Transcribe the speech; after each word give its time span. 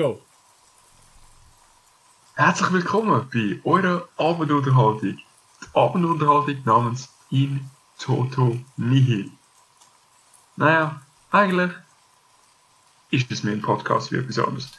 Go! 0.00 0.18
Herzlich 2.32 2.72
willkommen 2.72 3.28
bei 3.30 3.60
eurer 3.64 4.08
Abendunterhaltung. 4.16 5.18
Die 5.18 5.66
Abendunterhaltung 5.74 6.56
namens 6.64 7.10
In 7.30 7.68
Toto 7.98 8.58
Nihil. 8.78 9.30
Naja, 10.56 11.02
eigentlich 11.30 11.72
ist 13.10 13.30
es 13.30 13.42
mir 13.42 13.50
ein 13.50 13.60
Podcast 13.60 14.10
wie 14.10 14.16
etwas 14.16 14.38
anderes. 14.38 14.70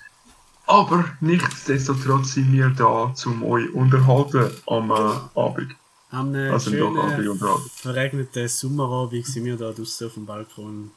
Aber 0.65 1.05
nichtsdestotrotz 1.19 2.33
sind 2.33 2.51
wir 2.51 2.69
da, 2.69 3.13
um 3.27 3.43
euch 3.43 3.71
unterhalten 3.75 4.49
am 4.65 4.89
äh, 4.89 5.39
Abend. 5.39 5.75
Am 6.09 6.33
einem 6.33 6.51
Also 6.51 6.71
schönen, 6.71 7.39
verregneten 7.75 8.47
Sommerabend 8.47 9.27
sind 9.27 9.45
wir 9.45 9.55
da 9.55 9.71
draußen 9.71 10.07
auf 10.07 10.15
dem 10.15 10.25
Balkon. 10.25 10.89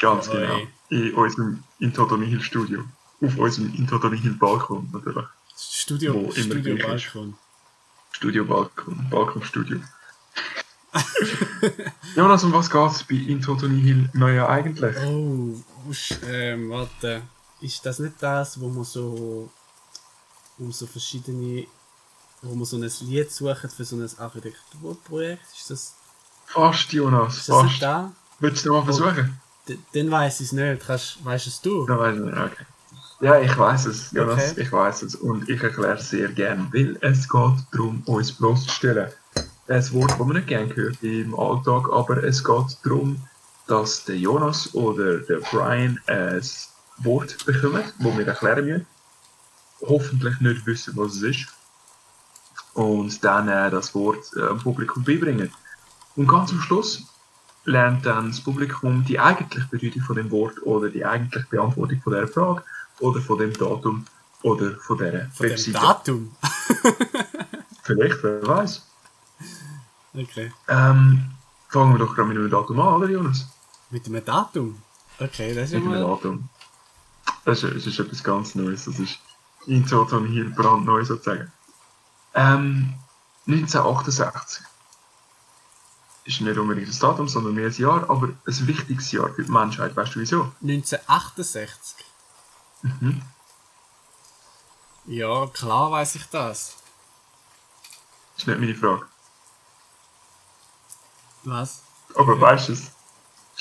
Ganz 0.00 0.28
genau. 0.28 0.62
In 0.88 1.14
unserem 1.14 1.62
In 1.78 1.94
Toto 1.94 2.16
Nihil 2.16 2.42
Studio. 2.42 2.82
Auf 3.22 3.36
unserem 3.38 3.72
In 3.74 3.86
Toto 3.86 4.08
Nihil 4.08 4.34
Balkon 4.34 4.88
natürlich. 4.92 5.26
Studio, 5.56 6.14
Wo 6.14 6.30
Studio. 6.32 6.76
Balkon. 6.76 7.34
Studio 8.12 8.44
Balkon. 8.44 9.06
Balkonstudio. 9.10 9.80
Jonas, 12.16 12.44
um 12.44 12.52
was 12.52 12.68
geht's 12.68 13.04
bei 13.04 13.14
In 13.14 13.40
Toto 13.40 13.66
Nihil 13.68 14.10
Neuer 14.12 14.48
eigentlich? 14.48 14.96
Oh, 15.06 15.54
ähm, 16.26 16.70
warte. 16.70 17.22
Ist 17.60 17.86
das 17.86 17.98
nicht 18.00 18.14
das, 18.20 18.60
wo 18.60 18.68
man 18.68 18.84
so 18.84 19.50
um 20.58 20.72
so 20.72 20.86
verschiedene, 20.86 21.66
wo 22.42 22.54
man 22.54 22.64
so 22.64 22.76
ein 22.76 22.90
Lied 23.02 23.30
sucht 23.30 23.72
für 23.72 23.84
so 23.84 23.96
ein 23.96 24.10
Architekturprojekt? 24.18 25.42
Ist 25.56 25.70
das, 25.70 25.94
Fast, 26.46 26.92
Jonas, 26.92 27.38
ist 27.38 27.48
das 27.48 27.62
nicht 27.62 27.70
fast. 27.72 27.82
da? 27.82 28.12
Willst 28.40 28.64
du 28.64 28.70
noch 28.70 28.84
mal 28.84 28.92
versuchen? 28.92 29.40
Dann 29.94 30.10
weiß 30.10 30.40
ich 30.40 30.46
es 30.48 30.52
nicht. 30.52 30.84
Kannst, 30.84 31.24
weißt 31.24 31.46
es 31.46 31.60
du? 31.60 31.86
Dann 31.86 31.98
weiß 31.98 32.16
ich 32.16 32.24
nicht, 32.24 32.36
okay. 32.36 32.66
Ja, 33.22 33.38
ich 33.38 33.56
weiß 33.56 33.86
es, 33.86 34.10
Jonas, 34.10 34.50
Okay. 34.50 34.62
ich 34.62 34.72
weiß 34.72 35.02
es. 35.02 35.14
Und 35.14 35.48
ich 35.48 35.62
erkläre 35.62 35.94
es 35.94 36.10
sehr 36.10 36.28
gern, 36.28 36.68
weil 36.72 36.98
es 37.02 37.28
geht 37.28 37.54
darum, 37.70 38.02
uns 38.06 38.32
bloßzustellen. 38.32 39.12
Ein 39.68 39.92
Wort, 39.92 40.10
das 40.10 40.18
man 40.18 40.36
nicht 40.36 40.48
gerne 40.48 40.74
hört 40.74 41.00
im 41.04 41.38
Alltag, 41.38 41.88
aber 41.92 42.24
es 42.24 42.42
geht 42.42 42.78
darum, 42.82 43.22
dass 43.68 44.04
der 44.06 44.16
Jonas 44.18 44.74
oder 44.74 45.18
der 45.18 45.36
Brian 45.36 46.00
ein 46.08 46.42
Wort 46.98 47.46
bekommen, 47.46 47.84
das 47.96 48.18
wir 48.18 48.26
erklären 48.26 48.66
müssen. 48.66 48.86
Hoffentlich 49.82 50.40
nicht 50.40 50.66
wissen, 50.66 50.94
was 50.96 51.14
es 51.14 51.22
ist. 51.22 51.46
Und 52.74 53.22
dann 53.22 53.48
äh, 53.48 53.70
das 53.70 53.94
Wort 53.94 54.32
äh, 54.34 54.48
dem 54.48 54.58
Publikum 54.58 55.04
beibringen. 55.04 55.52
Und 56.16 56.26
ganz 56.26 56.50
am 56.50 56.60
Schluss 56.60 57.04
lernt 57.66 58.04
dann 58.04 58.30
das 58.30 58.40
Publikum 58.40 59.04
die 59.04 59.20
eigentliche 59.20 59.68
Bedeutung 59.70 60.02
von 60.02 60.16
dem 60.16 60.30
Wort 60.32 60.60
oder 60.64 60.88
die 60.88 61.04
eigentliche 61.04 61.46
Beantwortung 61.48 62.00
von 62.02 62.14
der 62.14 62.26
Frage 62.26 62.64
oder 63.02 63.20
von 63.20 63.38
dem 63.38 63.52
Datum 63.52 64.06
oder 64.42 64.76
von 64.78 64.98
der 64.98 65.30
Von 65.30 65.46
dem 65.46 65.50
Webseite. 65.50 65.72
Datum? 65.72 66.36
Vielleicht, 67.82 68.22
wer 68.22 68.46
weiß. 68.46 68.82
Okay. 70.14 70.52
Ähm, 70.68 71.30
fangen 71.68 71.92
wir 71.94 71.98
doch 71.98 72.14
gerade 72.14 72.28
mit 72.28 72.38
einem 72.38 72.50
Datum 72.50 72.80
an, 72.80 72.94
oder 72.94 73.08
Jonas? 73.08 73.46
Mit 73.90 74.06
dem 74.06 74.24
Datum? 74.24 74.80
Okay, 75.18 75.54
das 75.54 75.66
ist 75.66 75.72
ja 75.72 75.80
Mit 75.80 75.94
einem. 75.94 76.06
Datum. 76.06 76.48
Das 77.44 77.62
ist, 77.62 77.74
das 77.74 77.86
ist 77.86 77.98
etwas 77.98 78.22
ganz 78.22 78.54
Neues. 78.54 78.84
Das 78.84 78.98
ist 78.98 79.18
in 79.66 79.86
Zoton 79.86 80.26
hier 80.26 80.48
brandneu 80.50 81.04
sozusagen. 81.04 81.50
Ähm, 82.34 82.94
1968. 83.46 84.64
Ist 86.24 86.40
nicht 86.40 86.56
unbedingt 86.56 86.88
das 86.88 87.00
Datum, 87.00 87.26
sondern 87.26 87.54
mehr 87.54 87.66
ein 87.66 87.72
Jahr, 87.72 88.08
aber 88.08 88.28
ein 88.28 88.66
wichtiges 88.68 89.10
Jahr 89.10 89.28
für 89.30 89.42
die 89.42 89.50
Menschheit. 89.50 89.96
Weißt 89.96 90.14
du 90.14 90.20
wieso? 90.20 90.52
1968. 90.62 92.11
Mhm. 92.82 93.22
Ja, 95.06 95.46
klar 95.48 95.90
weiß 95.90 96.14
ich 96.16 96.26
das. 96.26 96.76
Ist 98.36 98.46
nicht 98.46 98.58
meine 98.60 98.74
Frage. 98.74 99.06
Was? 101.44 101.82
Aber 102.14 102.40
weißt 102.40 102.68
du 102.68 102.72
es? 102.74 102.90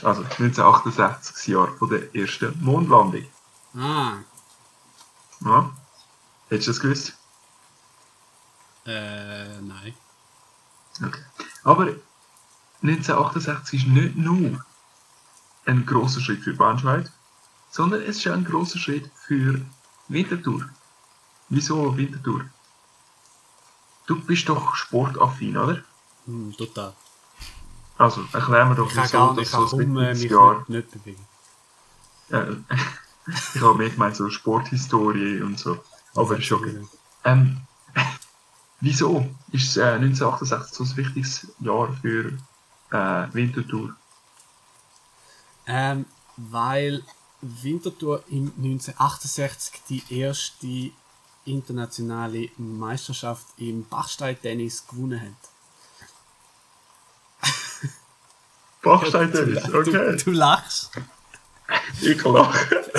Also 0.04 0.22
1968, 0.24 1.34
das 1.36 1.48
Jahr 1.48 1.68
von 1.78 1.90
der 1.90 2.16
ersten 2.16 2.58
Mondlandung. 2.64 3.26
Ah, 3.76 4.18
Ja? 5.42 5.72
Hättest 6.50 6.68
du 6.68 6.72
das 6.72 6.80
gewusst? 6.80 7.14
äh, 8.86 9.62
nein. 9.62 9.94
Okay. 11.04 11.22
Aber 11.64 11.84
1968 12.82 13.82
ist 13.82 13.88
nicht 13.88 14.16
nur 14.16 14.66
ein 15.66 15.86
großer 15.86 16.20
Schritt 16.20 16.44
für 16.44 16.54
die 16.54 16.60
Menschheit, 16.60 17.12
sondern 17.72 18.02
es 18.02 18.18
ist 18.18 18.28
ein 18.28 18.44
großer 18.46 18.78
Schritt 18.78 19.10
für 19.16 19.62
Winterthur. 20.10 20.70
Wieso 21.50 21.98
Winterthur? 21.98 22.46
Du 24.06 24.20
bist 24.22 24.48
doch 24.50 24.76
sportaffin, 24.76 25.58
oder? 25.58 25.84
Hm, 26.26 26.54
total. 26.58 26.94
Also 27.98 28.26
erklär 28.34 28.66
mir 28.66 28.76
doch, 28.76 28.90
wieso 28.94 29.12
gar 29.12 29.36
das 29.36 29.52
so 29.52 29.78
ein 29.78 29.94
kaum 29.94 29.98
äh, 29.98 30.14
mich 30.14 30.30
Jahr... 30.30 30.66
nicht, 30.68 30.70
nicht 30.70 30.92
bewegen. 30.92 31.26
Äh, 32.30 32.56
ich 33.56 33.62
habe 33.62 33.78
mehr 33.78 33.90
gemeint, 33.90 34.16
so 34.16 34.30
Sporthistorie 34.30 35.42
und 35.42 35.58
so. 35.58 35.82
Aber 36.16 36.38
ist 36.38 36.52
okay. 36.52 36.86
Ähm, 37.24 37.62
wieso 38.82 39.26
ist 39.52 39.78
äh, 39.78 39.94
1968 39.94 40.76
so 40.76 40.84
ein 40.84 40.98
wichtiges 40.98 41.48
Jahr 41.60 41.94
für 42.02 42.34
äh, 42.92 43.34
Winterthur? 43.34 43.96
Ähm, 45.68 46.06
weil 46.36 47.04
Winterthur 47.42 48.24
im 48.30 48.54
1968 48.58 49.82
die 49.90 50.04
erste 50.20 50.92
internationale 51.46 52.50
Meisterschaft 52.58 53.46
im 53.58 53.86
Bachstein-Tennis 53.86 54.88
gewonnen 54.88 55.22
hat. 55.22 55.50
Bachstein-Tennis, 58.84 59.64
Du, 59.64 59.80
okay. 59.80 60.18
du 60.18 60.32
lachst. 60.32 60.92
Ich 62.02 62.24
lache. 62.24 62.92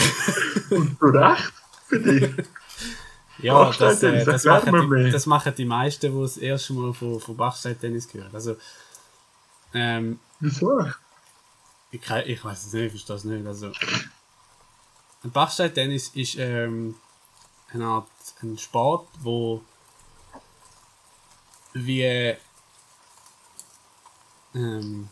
Und 0.70 0.98
zu 0.98 1.06
Recht 1.06 1.52
für 1.86 2.00
dich. 2.00 2.46
Ja, 3.38 3.72
das, 3.72 4.02
äh, 4.02 4.24
das, 4.24 4.44
machen 4.44 4.90
die, 4.90 5.10
das 5.10 5.26
machen 5.26 5.54
die 5.56 5.64
meisten, 5.64 6.14
die 6.14 6.22
das 6.22 6.36
erste 6.36 6.72
Mal 6.74 6.92
von, 6.92 7.20
von 7.20 7.36
Bachstein-Tennis 7.36 8.08
hören. 8.12 8.30
Also, 8.32 8.56
ähm, 9.74 10.20
Wieso? 10.40 10.86
ich, 11.90 12.00
ich 12.10 12.44
weiß 12.44 12.66
es 12.66 12.72
nicht, 12.72 12.94
ich 12.94 13.04
verstehe 13.04 13.16
es 13.16 13.24
nicht. 13.24 13.46
Also, 13.46 13.72
Bachstein-Tennis 15.30 16.08
ist 16.14 16.36
ähm, 16.36 16.96
eine 17.72 17.86
Art 17.86 18.08
ein 18.42 18.58
Sport, 18.58 19.08
wo 19.20 19.62
wie 21.74 22.36
ähm, 24.54 25.08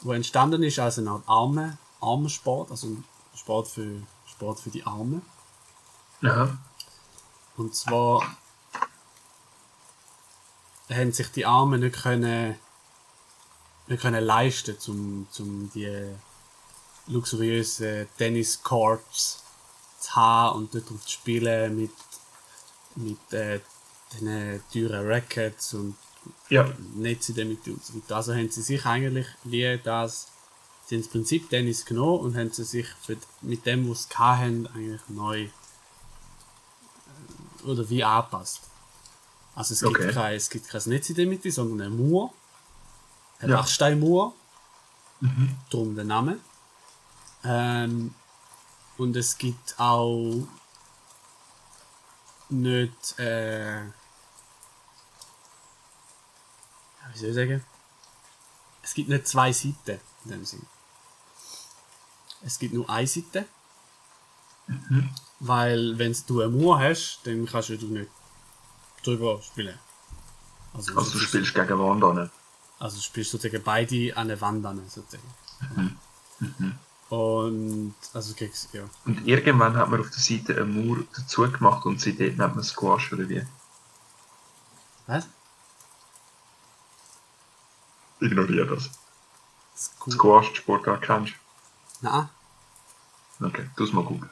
wo 0.00 0.12
entstanden 0.12 0.62
ist 0.62 0.78
als 0.78 0.98
eine 0.98 1.10
Art 1.10 1.24
Arme, 1.26 1.78
Armensport, 2.00 2.70
also 2.70 2.88
ein 2.88 3.04
Sport 3.34 3.68
für, 3.68 4.02
Sport 4.26 4.60
für 4.60 4.70
die 4.70 4.84
Arme. 4.84 5.20
Ja. 6.22 6.56
Und 7.56 7.74
zwar 7.74 8.22
haben 10.88 11.12
sich 11.12 11.30
die 11.30 11.46
Armen 11.46 11.80
nicht 11.80 12.02
können, 12.02 12.58
nicht 13.86 14.00
können 14.00 14.24
leisten, 14.24 14.78
zum, 14.78 15.28
zum 15.30 15.70
die 15.72 16.14
luxuriösen 17.10 18.06
Tenniscourts 18.16 19.42
zu 20.00 20.14
haben 20.16 20.58
und 20.58 20.74
dort 20.74 20.86
zu 20.88 20.98
spielen 21.06 21.76
mit, 21.76 21.90
mit 22.96 23.32
äh, 23.32 23.60
diesen 24.12 24.62
teuren 24.72 25.06
Rackets 25.06 25.74
und 25.74 25.96
Ja. 26.48 26.68
Netze 26.94 27.32
damit 27.32 27.66
und 27.68 27.84
so 27.84 27.94
weiter. 27.94 28.16
Also 28.16 28.34
haben 28.34 28.50
sie 28.50 28.62
sich 28.62 28.84
eigentlich 28.86 29.26
wie 29.44 29.78
das, 29.82 30.28
sie 30.86 30.96
haben 30.96 31.02
das 31.02 31.10
Prinzip 31.10 31.48
Tennis 31.50 31.84
genommen 31.84 32.20
und 32.20 32.36
haben 32.36 32.50
sie 32.52 32.64
sich 32.64 32.86
für, 33.02 33.16
mit 33.42 33.64
dem, 33.66 33.88
was 33.90 34.04
sie 34.04 34.16
hatten, 34.16 34.66
eigentlich 34.74 35.00
neu 35.08 35.42
äh, 35.44 35.50
oder 37.64 37.88
wie 37.90 38.02
angepasst. 38.04 38.60
Also 39.54 39.74
es 39.74 39.80
gibt, 39.80 39.96
Okay. 39.96 40.12
kein, 40.12 40.34
es 40.36 40.48
gibt 40.48 40.68
kein 40.68 40.82
Netz 40.86 41.10
in 41.10 41.16
der 41.16 41.26
Mitte, 41.26 41.50
sondern 41.50 41.80
eine 41.86 41.90
Mauer. 41.96 42.32
Eine 43.40 43.52
Ja. 43.52 43.56
Dachsteinmauer. 43.58 44.32
Mhm. 45.20 45.56
Darum 45.70 45.94
der 45.94 46.04
Name. 46.04 46.38
Ähm, 47.44 48.14
und 48.98 49.16
es 49.16 49.36
gibt 49.38 49.78
auch 49.78 50.46
nicht, 52.50 53.18
äh, 53.18 53.82
wie 57.12 57.18
soll 57.18 57.28
ich 57.30 57.34
sagen? 57.34 57.64
Es 58.82 58.94
gibt 58.94 59.08
nicht 59.08 59.26
zwei 59.26 59.52
Seiten 59.52 60.00
in 60.24 60.30
dem 60.30 60.44
Sinn. 60.44 60.66
Es 62.42 62.58
gibt 62.58 62.74
nur 62.74 62.88
eine 62.88 63.06
Seite. 63.06 63.46
Weil, 65.40 65.98
wenn 65.98 66.16
du 66.26 66.42
eine 66.42 66.50
Mauer 66.50 66.78
hast, 66.80 67.20
dann 67.24 67.44
kannst 67.46 67.70
du 67.70 67.74
nicht 67.74 68.10
drüber 69.02 69.40
spielen. 69.42 69.78
Also, 70.74 70.96
Also 70.96 71.12
du 71.12 71.18
spielst 71.18 71.54
gegen 71.54 71.78
Wand 71.78 72.04
an. 72.04 72.30
also 72.78 72.96
du 72.96 73.02
spielst 73.02 73.30
sozusagen 73.32 73.62
beide 73.64 74.16
an 74.16 74.28
der 74.28 74.40
Wand 74.40 74.64
an, 74.66 74.88
sozusagen. 74.88 75.98
Und, 77.10 77.94
also 78.14 78.34
gegen, 78.34 78.52
ja. 78.72 78.88
Und 79.04 79.26
irgendwann 79.26 79.76
hat 79.76 79.90
man 79.90 80.00
auf 80.00 80.10
der 80.10 80.20
Seite 80.20 80.54
eine 80.54 80.64
Mauer 80.64 80.98
dazu 81.16 81.42
gemacht 81.42 81.84
und 81.84 82.00
seitdem 82.00 82.36
nennt 82.36 82.54
man 82.54 82.62
Squash 82.62 83.12
oder 83.12 83.28
wie? 83.28 83.44
Was? 85.08 85.26
Ignoriere 88.20 88.76
das. 88.76 88.90
Squ 89.76 90.10
Squash, 90.12 90.50
die 90.50 90.56
Sportart 90.56 91.02
kennst 91.02 91.34
Nein, 92.00 92.28
du? 93.40 93.46
Okay, 93.46 93.68
tu 93.76 93.84
es 93.84 93.92
mal 93.92 94.04
googeln. 94.04 94.30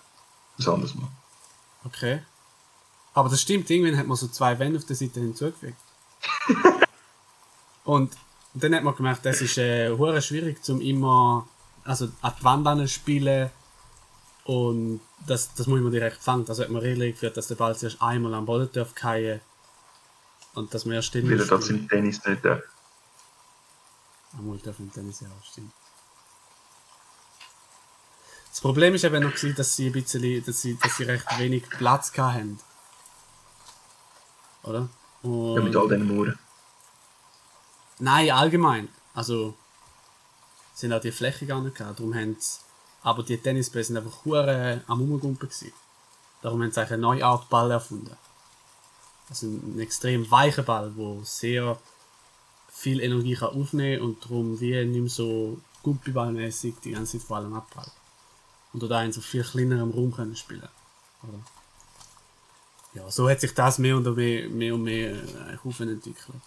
Das 0.56 0.69
anderes 0.69 0.94
mal. 0.94 1.08
okay. 1.84 2.22
Aber 3.12 3.28
das 3.28 3.40
stimmt, 3.40 3.69
irgendwann 3.69 3.98
hat 3.98 4.06
man 4.06 4.16
so 4.16 4.28
zwei 4.28 4.56
Wände 4.56 4.78
auf 4.78 4.84
der 4.84 4.94
Seite 4.94 5.19
hinzugefügt. 5.19 5.78
und 7.84 8.16
dann 8.54 8.75
hat 8.76 8.84
man 8.84 8.94
gemerkt, 8.94 9.26
das 9.26 9.40
ist 9.40 9.58
äh, 9.58 10.20
schwierig, 10.20 10.62
zum 10.62 10.80
immer 10.80 11.48
also 11.88 12.11
an 12.23 12.87
spielen 12.87 13.50
und 14.44 15.00
das, 15.26 15.55
das 15.55 15.67
muss 15.67 15.81
man 15.81 15.90
direkt 15.90 16.23
fangen. 16.23 16.46
Also 16.46 16.62
hat 16.62 16.70
man 16.70 16.82
Regeln 16.82 17.12
geführt, 17.12 17.37
dass 17.37 17.49
der 17.49 17.55
Ball 17.55 17.76
zuerst 17.76 18.00
einmal 18.02 18.35
am 18.35 18.44
Boden 18.44 18.69
darf 18.73 18.93
fallen 18.94 19.40
und 20.55 20.73
dass 20.73 20.85
man 20.85 20.96
erst 20.96 21.08
still 21.08 21.29
Weil 21.29 21.40
er 21.40 21.46
das 21.46 21.69
im 21.70 21.88
Tennis 21.88 22.25
nicht 22.25 22.44
darf. 22.44 22.62
Einmal 24.37 24.58
darf 24.58 24.79
im 24.79 24.93
Tennis 24.93 25.20
ja 25.20 25.29
auch, 25.29 25.44
stimmt. 25.44 25.73
Das 28.50 28.61
Problem 28.61 28.94
ist 28.94 29.05
eben 29.05 29.23
noch, 29.23 29.31
gewesen, 29.31 29.55
dass 29.55 29.75
sie 29.76 29.87
ein 29.87 29.93
bisschen, 29.93 30.44
dass 30.44 30.61
sie, 30.61 30.76
dass 30.76 30.96
sie 30.96 31.05
recht 31.05 31.38
wenig 31.38 31.69
Platz 31.70 32.12
hatten. 32.17 32.58
Oder? 34.62 34.88
Und 35.23 35.56
Ja, 35.56 35.62
mit 35.62 35.76
all 35.76 35.88
diesen 35.88 36.17
Mauern. 36.17 36.38
Nein, 38.00 38.31
allgemein. 38.31 38.88
Also, 39.14 39.56
haben 40.86 40.92
auch 40.92 41.00
die 41.00 41.12
Fläche 41.12 41.46
gar 41.46 41.60
nicht 41.60 41.76
gehabt. 41.76 41.98
Darum 41.98 42.14
haben 42.14 42.36
sie, 42.38 42.60
aber 43.02 43.22
die 43.22 43.38
Tennisbälle 43.38 43.84
sind 43.84 43.96
einfach 43.96 44.25
hure 44.25 44.82
am 44.86 45.02
Umgumpen 45.02 45.48
gewesen. 45.48 45.72
Darum 46.42 46.62
haben 46.62 46.72
sie 46.72 46.80
eine 46.80 46.98
neue 46.98 47.25
Art 47.25 47.48
Ball 47.48 47.70
erfunden. 47.70 48.16
Also 49.28 49.46
ein 49.46 49.78
extrem 49.80 50.30
weicher 50.30 50.62
Ball, 50.62 50.92
der 50.96 51.25
sehr 51.25 51.78
viel 52.70 53.00
Energie 53.00 53.34
kann 53.34 53.48
aufnehmen 53.48 54.02
und 54.02 54.25
darum 54.25 54.60
wie 54.60 54.84
nicht 54.84 55.00
mehr 55.00 55.10
so 55.10 55.58
guppiballmäßig 55.82 56.76
die 56.84 56.92
ganze 56.92 57.19
Zeit 57.19 57.26
vor 57.26 57.38
allem 57.38 57.54
abprallt. 57.54 57.92
Und 58.72 58.82
da 58.82 59.02
in 59.02 59.12
so 59.12 59.20
viel 59.20 59.42
kleinerem 59.42 59.90
Raum 59.90 60.14
können 60.14 60.36
spielen. 60.36 60.69
Oder? 61.22 61.40
Ja, 62.94 63.10
so 63.10 63.28
hat 63.28 63.40
sich 63.40 63.54
das 63.54 63.78
mehr 63.78 63.96
und 63.96 64.16
mehr, 64.16 64.48
mehr 64.48 64.75
und 64.75 64.82
mehr 64.82 65.10
äh, 65.10 65.82
entwickelt. 65.82 66.42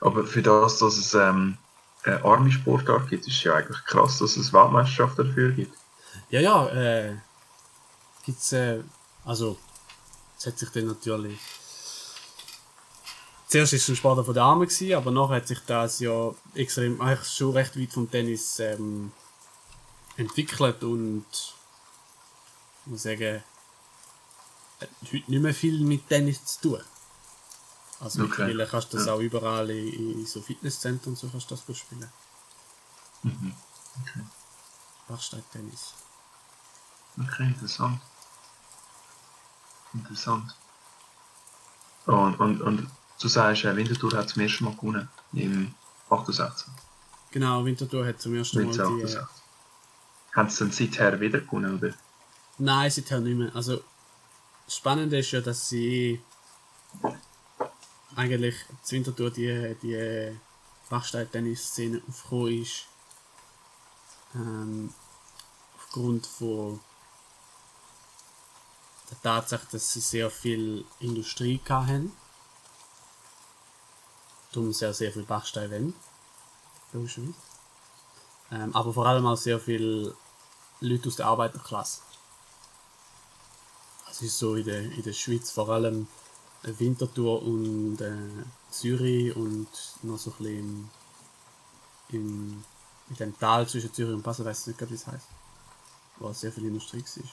Aber 0.00 0.24
für 0.24 0.42
das, 0.42 0.78
dass 0.78 0.96
es 0.96 1.14
ähm, 1.14 1.58
eine 2.08 2.24
arme 2.24 2.50
Sportart 2.50 3.08
gibt, 3.08 3.26
ist 3.26 3.42
ja 3.42 3.54
eigentlich 3.54 3.84
krass, 3.84 4.18
dass 4.18 4.36
es 4.36 4.52
Weltmeisterschaft 4.52 5.18
dafür 5.18 5.52
gibt. 5.52 5.76
Ja, 6.30 6.40
ja, 6.40 6.68
äh, 6.68 7.16
gibt's, 8.24 8.52
äh, 8.52 8.80
also, 9.24 9.58
es 10.38 10.46
hat 10.46 10.58
sich 10.58 10.70
dann 10.70 10.86
natürlich, 10.86 11.38
zuerst 13.46 13.72
ist 13.72 13.82
es 13.82 13.88
ein 13.88 13.96
Sport 13.96 14.24
von 14.24 14.34
der 14.34 14.42
Arme 14.42 14.66
gewesen, 14.66 14.94
aber 14.94 15.10
nachher 15.10 15.36
hat 15.36 15.48
sich 15.48 15.60
das 15.66 16.00
ja 16.00 16.34
extrem, 16.54 17.00
eigentlich 17.00 17.28
schon 17.28 17.52
recht 17.52 17.78
weit 17.78 17.92
vom 17.92 18.10
Tennis, 18.10 18.58
ähm, 18.60 19.12
entwickelt 20.16 20.82
und, 20.82 21.26
ich 22.84 22.90
muss 22.90 23.02
sagen, 23.02 23.42
hat 24.80 24.88
heute 25.12 25.30
nicht 25.30 25.42
mehr 25.42 25.54
viel 25.54 25.80
mit 25.80 26.08
Tennis 26.08 26.44
zu 26.44 26.60
tun. 26.60 26.80
Also 28.00 28.22
Okay. 28.22 28.28
mittlerweile 28.30 28.66
kannst 28.66 28.92
du 28.92 28.96
das 28.96 29.06
Ja. 29.06 29.14
auch 29.14 29.20
überall 29.20 29.68
in, 29.70 30.20
in 30.20 30.26
so 30.26 30.40
Fitnesszentren 30.40 31.12
und 31.12 31.18
so 31.18 31.28
kannst 31.28 31.50
du 31.50 31.56
das 31.56 31.76
spielen. 31.76 32.10
Mhm. 33.22 33.52
Okay. 34.02 34.20
Bachstein-Tennis. 35.08 35.94
Okay, 37.20 37.44
interessant. 37.46 38.00
Interessant. 39.94 40.54
Und, 42.06 42.38
und, 42.38 42.62
und 42.62 42.88
du 43.20 43.28
sagst, 43.28 43.64
äh, 43.64 43.74
Winterthur 43.74 44.12
hat 44.16 44.28
zum 44.28 44.42
ersten 44.42 44.64
Mal 44.64 44.74
gewonnen. 44.76 45.08
Im 45.32 45.74
68. 46.10 46.68
Genau, 47.32 47.64
Winterthur 47.64 48.06
hat 48.06 48.20
zum 48.20 48.34
ersten 48.34 48.58
Mal 48.64 48.72
die... 48.72 48.80
1968. 48.80 49.34
Haben 50.34 50.50
sie 50.50 50.58
dann 50.58 50.72
seither 50.72 51.20
wieder 51.20 51.40
gewonnen, 51.40 51.78
oder? 51.78 51.92
Nein, 52.58 52.90
seither 52.90 53.20
nicht 53.20 53.36
mehr. 53.36 53.54
Also, 53.54 53.82
das 54.66 54.76
Spannende 54.76 55.18
ist 55.18 55.30
ja, 55.32 55.40
dass 55.40 55.68
sie 55.68 56.22
eigentlich 58.18 58.56
zu 58.82 58.96
Winterthur 58.96 59.30
die, 59.30 59.76
die 59.80 60.36
Bachstein-Tennis-Szene 60.90 62.02
aufgekommen 62.08 62.62
ist. 62.62 62.86
Ähm, 64.34 64.92
aufgrund 65.76 66.26
von 66.26 66.80
der 69.10 69.22
Tatsache, 69.22 69.66
dass 69.70 69.92
sie 69.92 70.00
sehr 70.00 70.30
viel 70.30 70.84
Industrie 70.98 71.60
hatten. 71.68 72.12
Darum 74.52 74.72
sehr, 74.72 74.92
sehr 74.92 75.12
viel 75.12 75.22
Bachstein 75.22 75.70
wollen. 75.70 75.94
Logischerweise. 76.92 77.34
Ähm, 78.50 78.74
aber 78.74 78.92
vor 78.92 79.06
allem 79.06 79.26
auch 79.26 79.36
sehr 79.36 79.60
viele 79.60 80.16
Leute 80.80 81.08
aus 81.08 81.16
der 81.16 81.26
Arbeiterklasse. 81.26 82.00
Also 84.06 84.24
es 84.24 84.32
ist 84.32 84.38
so 84.38 84.56
in 84.56 84.64
der, 84.64 84.80
in 84.80 85.02
der 85.02 85.12
Schweiz 85.12 85.50
vor 85.50 85.68
allem 85.68 86.08
Winterthur 86.62 87.42
und 87.42 88.00
äh, 88.00 88.16
Zürich 88.70 89.34
und 89.34 89.68
noch 90.02 90.18
so 90.18 90.30
ein 90.30 90.36
bisschen 90.38 90.90
im, 92.10 92.64
in 93.10 93.16
dem 93.16 93.38
Tal 93.38 93.68
zwischen 93.68 93.92
Zürich 93.92 94.14
und 94.14 94.22
Basel, 94.22 94.44
weiß 94.44 94.66
ich 94.66 94.78
nicht, 94.78 94.90
wie 94.90 94.94
es 94.94 95.06
heißt, 95.06 95.26
wo 96.18 96.32
sehr 96.32 96.52
viel 96.52 96.66
Industrie 96.66 97.02
war. 97.02 97.24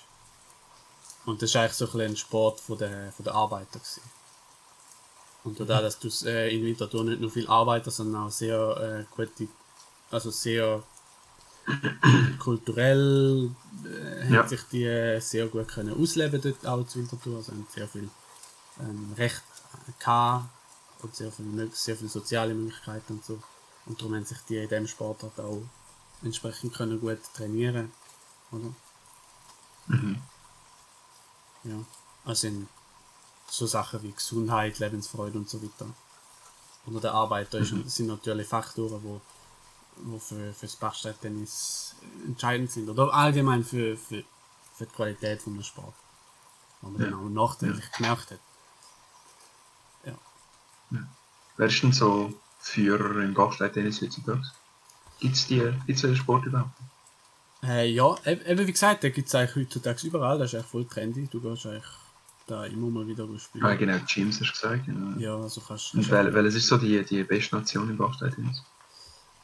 Und 1.25 1.41
das 1.41 1.53
war 1.55 1.63
eigentlich 1.63 1.73
so 1.73 1.85
ein, 1.85 1.91
bisschen 1.91 2.11
ein 2.11 2.17
Sport 2.17 2.59
von 2.61 2.77
der, 2.77 3.11
von 3.11 3.23
der 3.23 3.33
Arbeiter. 3.33 3.79
Gewesen. 3.79 4.01
Und 5.43 5.59
dadurch, 5.59 5.95
dass 5.99 5.99
du 5.99 6.27
äh, 6.29 6.55
in 6.55 6.63
Winterthur 6.63 7.03
nicht 7.03 7.21
nur 7.21 7.31
viel 7.31 7.47
Arbeiter, 7.47 7.91
sondern 7.91 8.23
auch 8.23 8.31
sehr 8.31 9.05
äh, 9.07 9.15
gute, 9.15 9.47
also 10.11 10.31
sehr 10.31 10.83
kulturell 12.39 13.51
äh, 13.85 14.31
Ja. 14.31 14.39
hat 14.41 14.49
sich 14.49 14.61
die 14.71 14.85
äh, 14.85 15.19
sehr 15.19 15.47
gut 15.47 15.67
können 15.67 15.99
ausleben 15.99 16.41
dort 16.41 16.65
auch 16.65 16.85
zu 16.87 16.99
Winterthur. 16.99 17.37
Also 17.37 17.51
haben 17.51 17.67
sehr 17.73 17.87
viel 17.87 18.09
ähm, 18.79 19.13
Recht 19.17 19.43
gehabt 19.99 20.45
und 21.01 21.15
sehr 21.15 21.31
viel, 21.31 21.45
mög- 21.45 21.75
sehr 21.75 21.95
viel 21.95 22.09
soziale 22.09 22.53
Möglichkeiten 22.53 23.13
und 23.13 23.25
so. 23.25 23.41
Und 23.85 23.99
darum 23.99 24.15
haben 24.15 24.25
sich 24.25 24.39
die 24.49 24.57
in 24.57 24.67
diesem 24.69 24.87
Sportart 24.87 25.39
auch 25.39 25.61
entsprechend 26.23 26.73
können 26.73 26.99
gut 26.99 27.19
trainieren. 27.35 27.91
Oder? 28.51 28.73
Mhm. 29.87 30.21
Ja. 31.63 31.75
Also 32.23 32.47
in 32.47 32.67
so 33.47 33.67
Sachen 33.67 34.01
wie 34.01 34.11
Gesundheit, 34.11 34.79
Lebensfreude 34.79 35.37
und 35.37 35.49
so 35.49 35.61
weiter. 35.61 35.87
Unter 36.87 37.01
der 37.01 37.13
Arbeiter 37.13 37.59
ist, 37.59 37.73
sind 37.89 38.07
natürlich 38.07 38.47
Faktoren, 38.47 39.03
wo, 39.03 39.21
wo 39.97 40.17
für, 40.19 40.53
für 40.53 40.65
das 40.65 40.75
Bachstein-Tennis 40.75 41.95
entscheidend 42.25 42.71
sind. 42.71 42.89
Oder 42.89 43.13
allgemein 43.13 43.63
für, 43.63 43.97
für, 43.97 44.23
für 44.75 44.85
die 44.85 44.93
Qualität 44.95 45.41
von 45.41 45.63
Sport. 45.63 45.93
Wo 46.81 46.89
man 46.89 47.01
Ja. 47.01 47.09
dann 47.09 47.19
auch 47.19 47.29
nachträglich 47.29 47.91
gemerkt 47.91 48.31
hat. 48.31 48.39
Wer 51.57 51.67
ist 51.67 51.81
denn 51.81 51.93
so 51.93 52.33
Führer 52.59 53.23
im 53.23 53.33
Bachstein-Tennis 53.33 54.01
heutzutage? 54.01 54.41
Gibt 55.19 55.35
es 55.35 55.47
gibt's 55.47 56.01
den 56.01 56.15
Sport 56.15 56.45
überhaupt? 56.45 56.71
Äh, 57.63 57.89
ja, 57.91 58.15
e- 58.25 58.51
eben 58.51 58.67
wie 58.67 58.71
gesagt, 58.71 59.03
da 59.03 59.09
gibt 59.09 59.27
es 59.27 59.35
eigentlich 59.35 59.55
heutzutage 59.55 60.07
überall, 60.07 60.37
das 60.37 60.51
ist 60.51 60.55
eigentlich 60.55 60.71
voll 60.71 60.85
trendy. 60.85 61.27
Du 61.31 61.39
gehst 61.39 61.65
eigentlich 61.65 61.83
da 62.47 62.65
immer 62.65 62.89
mal 62.89 63.07
wieder 63.07 63.27
spielen. 63.39 63.65
Ah, 63.65 63.75
genau, 63.75 63.97
Gyms 64.05 64.39
hast 64.39 64.49
du 64.49 64.53
gesagt. 64.53 64.85
Genau. 64.85 65.17
Ja, 65.19 65.35
also 65.35 65.61
kannst 65.61 65.95
Und 65.95 66.09
wel, 66.11 66.33
welches 66.33 66.55
ist 66.55 66.67
so 66.67 66.77
die, 66.77 67.03
die 67.03 67.23
beste 67.23 67.55
Nation 67.55 67.89
im 67.89 67.97
Bachstein-Tennis? 67.97 68.61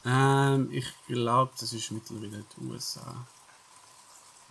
Ähm, 0.04 0.68
ich 0.70 0.86
glaube, 1.06 1.52
das 1.58 1.72
ist 1.72 1.90
mittlerweile 1.90 2.44
die 2.56 2.64
USA. 2.66 3.26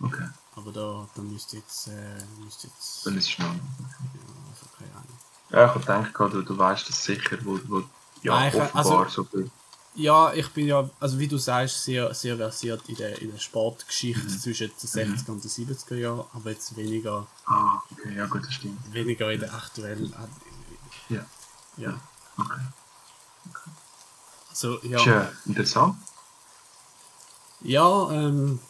Okay, 0.00 0.28
Aber 0.56 0.72
da, 0.72 1.08
da 1.14 1.22
müsste 1.22 1.56
jetzt, 1.58 1.86
äh, 1.86 2.18
müsste 2.42 2.66
jetzt, 2.66 3.06
dann 3.06 3.16
ist 3.16 3.24
es 3.24 3.30
schnell. 3.30 3.46
ja, 3.46 3.54
keine 3.54 4.10
Ahnung. 4.24 4.31
Ja, 5.52 5.64
ich 5.66 5.70
habe 5.70 5.80
gedacht, 5.80 6.32
du, 6.34 6.42
du 6.42 6.56
weißt 6.58 6.88
das 6.88 7.04
sicher, 7.04 7.36
wo, 7.44 7.58
wo 7.68 7.82
ja, 8.22 8.34
Nein, 8.34 8.48
ich- 8.48 8.60
offenbar 8.60 9.04
also- 9.06 9.08
so 9.08 9.24
viel. 9.24 9.50
Ja, 9.94 10.32
ich 10.32 10.48
bin 10.52 10.66
ja, 10.68 10.88
also 11.00 11.18
wie 11.18 11.28
du 11.28 11.36
sagst, 11.36 11.84
sehr, 11.84 12.14
sehr 12.14 12.38
versiert 12.38 12.80
in 12.88 12.96
der, 12.96 13.20
in 13.20 13.30
der 13.30 13.38
Sportgeschichte 13.38 14.26
zwischen 14.26 14.68
den 14.68 14.88
60er 14.88 15.30
und 15.32 15.44
den 15.44 15.50
70er 15.50 15.96
Jahren, 15.96 16.24
aber 16.32 16.50
jetzt 16.50 16.74
weniger, 16.76 17.26
Ah, 17.44 17.82
okay, 17.90 18.16
ja 18.16 18.24
gut, 18.24 18.42
das 18.46 18.54
stimmt. 18.54 18.78
weniger 18.94 19.30
in 19.30 19.40
der 19.40 19.52
aktuellen, 19.52 20.14
Ja, 21.10 21.26
ja. 21.76 22.00
okay. 22.38 22.60
Also, 24.48 24.78
Ist 24.78 24.90
ja, 24.90 25.04
ja 25.04 25.32
interessant. 25.44 25.96
ja, 27.60 28.10
ähm, 28.12 28.60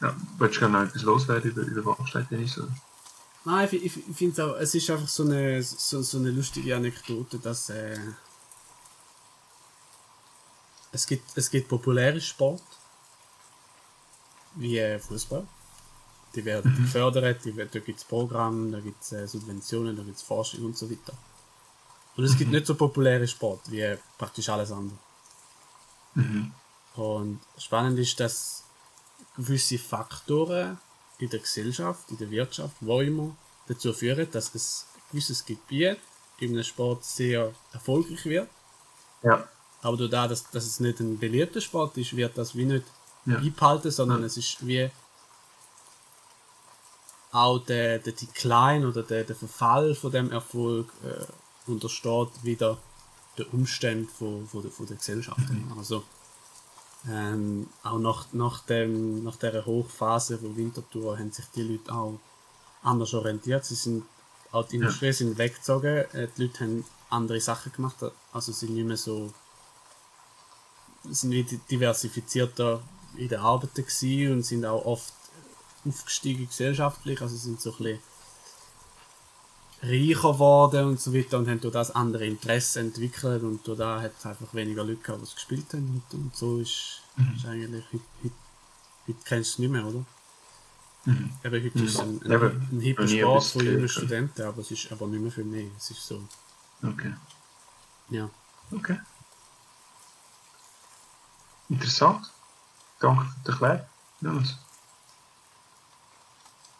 Ja, 0.00 0.12
willst 0.38 0.56
du 0.56 0.60
gerne 0.60 0.78
noch 0.82 0.88
etwas 0.88 1.02
loswerden 1.02 1.52
über, 1.52 1.62
über 1.62 1.94
Bachstein-Tennis? 1.94 2.60
Nein, 3.44 3.68
ich, 3.72 3.84
ich, 3.96 4.16
finde 4.16 4.46
auch, 4.46 4.56
es 4.56 4.74
ist 4.74 4.88
einfach 4.90 5.08
so 5.08 5.24
eine, 5.24 5.62
so, 5.62 6.00
so 6.02 6.18
eine 6.18 6.30
lustige 6.30 6.76
Anekdote, 6.76 7.38
dass, 7.38 7.70
äh, 7.70 7.98
es 10.92 11.06
gibt, 11.06 11.36
es 11.36 11.50
gibt 11.50 11.68
populäre 11.68 12.20
Sport, 12.20 12.62
wie 14.54 14.78
äh, 14.78 14.98
Fußball. 14.98 15.46
Die 16.34 16.44
werden 16.44 16.72
Mhm. 16.72 16.84
gefördert, 16.84 17.44
die, 17.44 17.52
da 17.52 17.64
gibt 17.64 17.98
es 17.98 18.04
Programme, 18.04 18.70
da 18.70 18.80
gibt 18.80 19.02
es 19.02 19.12
äh, 19.12 19.26
Subventionen, 19.26 19.96
da 19.96 20.02
gibt 20.02 20.16
es 20.16 20.22
Forschung 20.22 20.64
und 20.66 20.78
so 20.78 20.90
weiter. 20.90 21.14
Und 22.16 22.24
es 22.24 22.36
gibt 22.36 22.50
Mhm. 22.50 22.56
nicht 22.56 22.66
so 22.66 22.74
populäre 22.74 23.26
Sport 23.26 23.70
wie 23.70 23.80
äh, 23.80 23.98
praktisch 24.18 24.48
alles 24.48 24.70
andere. 24.70 24.98
Mhm. 26.14 26.52
Und 26.94 27.40
spannend 27.58 27.98
ist, 27.98 28.20
dass 28.20 28.64
gewisse 29.36 29.78
Faktoren 29.78 30.78
in 31.18 31.28
der 31.30 31.40
Gesellschaft, 31.40 32.10
in 32.10 32.18
der 32.18 32.30
Wirtschaft, 32.30 32.74
wo 32.80 33.00
immer, 33.00 33.34
dazu 33.68 33.92
führen, 33.92 34.28
dass 34.32 34.54
es 34.54 34.86
ein 34.94 35.02
gewisses 35.12 35.44
Gebiet 35.44 35.98
in 36.38 36.52
einem 36.52 36.64
Sport 36.64 37.04
sehr 37.04 37.52
erfolgreich 37.72 38.24
wird. 38.24 38.48
Ja. 39.22 39.46
Aber 39.82 39.96
durch 39.96 40.10
das, 40.10 40.28
dass, 40.28 40.50
dass 40.50 40.64
es 40.66 40.80
nicht 40.80 41.00
ein 41.00 41.18
beliebter 41.18 41.60
Sport 41.60 41.96
ist, 41.96 42.16
wird 42.16 42.36
das 42.36 42.56
wie 42.56 42.64
nicht 42.64 42.84
Ja. 43.24 43.38
beibehalten, 43.38 43.90
sondern 43.90 44.20
Ja. 44.20 44.26
es 44.26 44.36
ist 44.36 44.66
wie 44.66 44.90
auch 47.30 47.58
der, 47.60 47.98
der 47.98 48.12
Decline 48.12 48.86
oder 48.86 49.02
der, 49.02 49.24
der 49.24 49.36
Verfall 49.36 49.94
von 49.94 50.10
dem 50.12 50.30
Erfolg 50.30 50.88
äh, 51.02 51.70
untersteht 51.70 52.28
wieder 52.42 52.78
der 53.38 53.52
Umstand 53.54 54.10
von, 54.10 54.46
von, 54.46 54.62
der, 54.62 54.70
von 54.70 54.86
der 54.86 54.96
Gesellschaft. 54.96 55.40
Also 55.78 56.02
ähm, 57.08 57.68
auch 57.82 57.98
nach, 57.98 58.26
nach, 58.32 58.60
dem, 58.64 59.24
nach 59.24 59.36
dieser 59.36 59.66
Hochphase 59.66 60.38
von 60.38 60.56
Winterthur 60.56 61.18
haben 61.18 61.32
sich 61.32 61.46
die 61.54 61.62
Leute 61.62 61.92
auch 61.92 62.18
anders 62.82 63.14
orientiert. 63.14 63.64
Sie 63.64 63.74
sind, 63.74 64.04
auch 64.52 64.66
die 64.68 64.76
Industrie 64.76 65.12
sind 65.12 65.38
weggezogen, 65.38 66.04
äh, 66.12 66.28
die 66.36 66.42
Leute 66.42 66.60
haben 66.60 66.84
andere 67.10 67.40
Sachen 67.40 67.72
gemacht, 67.72 67.96
also 68.32 68.52
sind 68.52 68.74
nicht 68.74 68.86
mehr 68.86 68.96
so 68.96 69.32
sind 71.10 71.32
diversifizierter 71.70 72.80
in 73.16 73.28
der 73.28 73.40
Arbeit 73.40 73.74
gewesen 73.74 74.32
und 74.32 74.42
sind 74.44 74.64
auch 74.64 74.84
oft 74.84 75.12
aufgestiegen 75.84 76.46
gesellschaftlich, 76.46 77.20
also 77.20 77.36
sind 77.36 77.60
so 77.60 77.72
ein 77.72 77.76
bisschen 77.78 77.98
reicher 79.82 80.32
geworden 80.32 80.86
und 80.86 81.00
so 81.00 81.12
weiter 81.12 81.38
und 81.38 81.48
haben 81.48 81.60
durch 81.60 81.72
das 81.72 81.90
andere 81.90 82.24
Interessen 82.24 82.86
entwickelt 82.86 83.42
und 83.42 83.66
durch 83.66 83.78
das 83.78 84.02
hat 84.02 84.12
es 84.16 84.26
einfach 84.26 84.54
weniger 84.54 84.84
Leute 84.84 85.02
gehabt, 85.02 85.20
die 85.20 85.24
es 85.24 85.34
gespielt 85.34 85.66
haben 85.72 86.02
und, 86.12 86.18
und 86.18 86.36
so 86.36 86.58
ist, 86.58 87.02
ist 87.36 87.46
eigentlich, 87.46 87.84
heute, 87.92 88.04
heute, 88.22 88.34
heute 89.08 89.18
kennst 89.24 89.50
du 89.50 89.54
es 89.54 89.58
nicht 89.58 89.70
mehr, 89.70 89.84
oder? 89.84 90.04
Mhm. 91.04 91.32
Eben, 91.42 91.64
heute 91.64 91.84
ist 91.84 91.94
es 91.94 92.00
ein, 92.00 92.22
ein, 92.22 92.32
ein 92.32 92.80
hipper 92.80 93.08
Sport 93.08 93.44
von 93.44 93.66
jungen. 93.66 93.88
Studenten, 93.88 94.42
aber 94.42 94.60
es 94.60 94.70
ist 94.70 94.92
aber 94.92 95.08
nicht 95.08 95.20
mehr 95.20 95.32
für 95.32 95.44
mich, 95.44 95.68
es 95.76 95.90
ist 95.90 96.06
so, 96.06 96.22
Okay. 96.84 97.14
ja. 98.10 98.28
Okay. 98.70 98.98
Interessant. 101.68 102.30
Danke 103.00 103.24
für 103.24 103.34
die 103.44 103.50
Erklärung, 103.50 103.86
Jonas. 104.20 104.56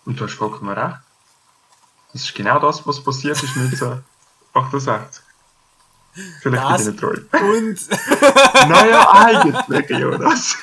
Und 0.04 0.18
du 0.18 0.24
hast 0.24 0.34
vollkommen 0.34 0.70
recht. 0.76 1.00
Das 2.12 2.22
ist 2.24 2.34
genau 2.34 2.58
das, 2.58 2.86
was 2.86 3.02
passiert 3.02 3.42
ist 3.42 3.56
1968. 3.56 5.22
Vielleicht 6.40 6.62
Das- 6.62 6.84
bin 6.84 6.94
ich 6.94 7.00
nicht 7.00 7.00
treu. 7.00 7.16
Und 7.40 8.68
naja, 8.68 9.10
eigentlich, 9.12 9.88
Jonas. 9.90 10.56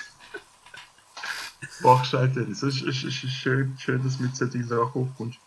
Bachstein, 1.81 2.51
es 2.51 2.61
ist, 2.61 2.81
ist, 2.81 3.03
ist, 3.03 3.31
schön, 3.31 3.75
schön, 3.79 4.03
dass 4.03 4.17
du 4.17 4.23
mit 4.23 4.35
solchen 4.35 4.67
Sachen 4.67 4.93
hochkommst. 4.93 5.39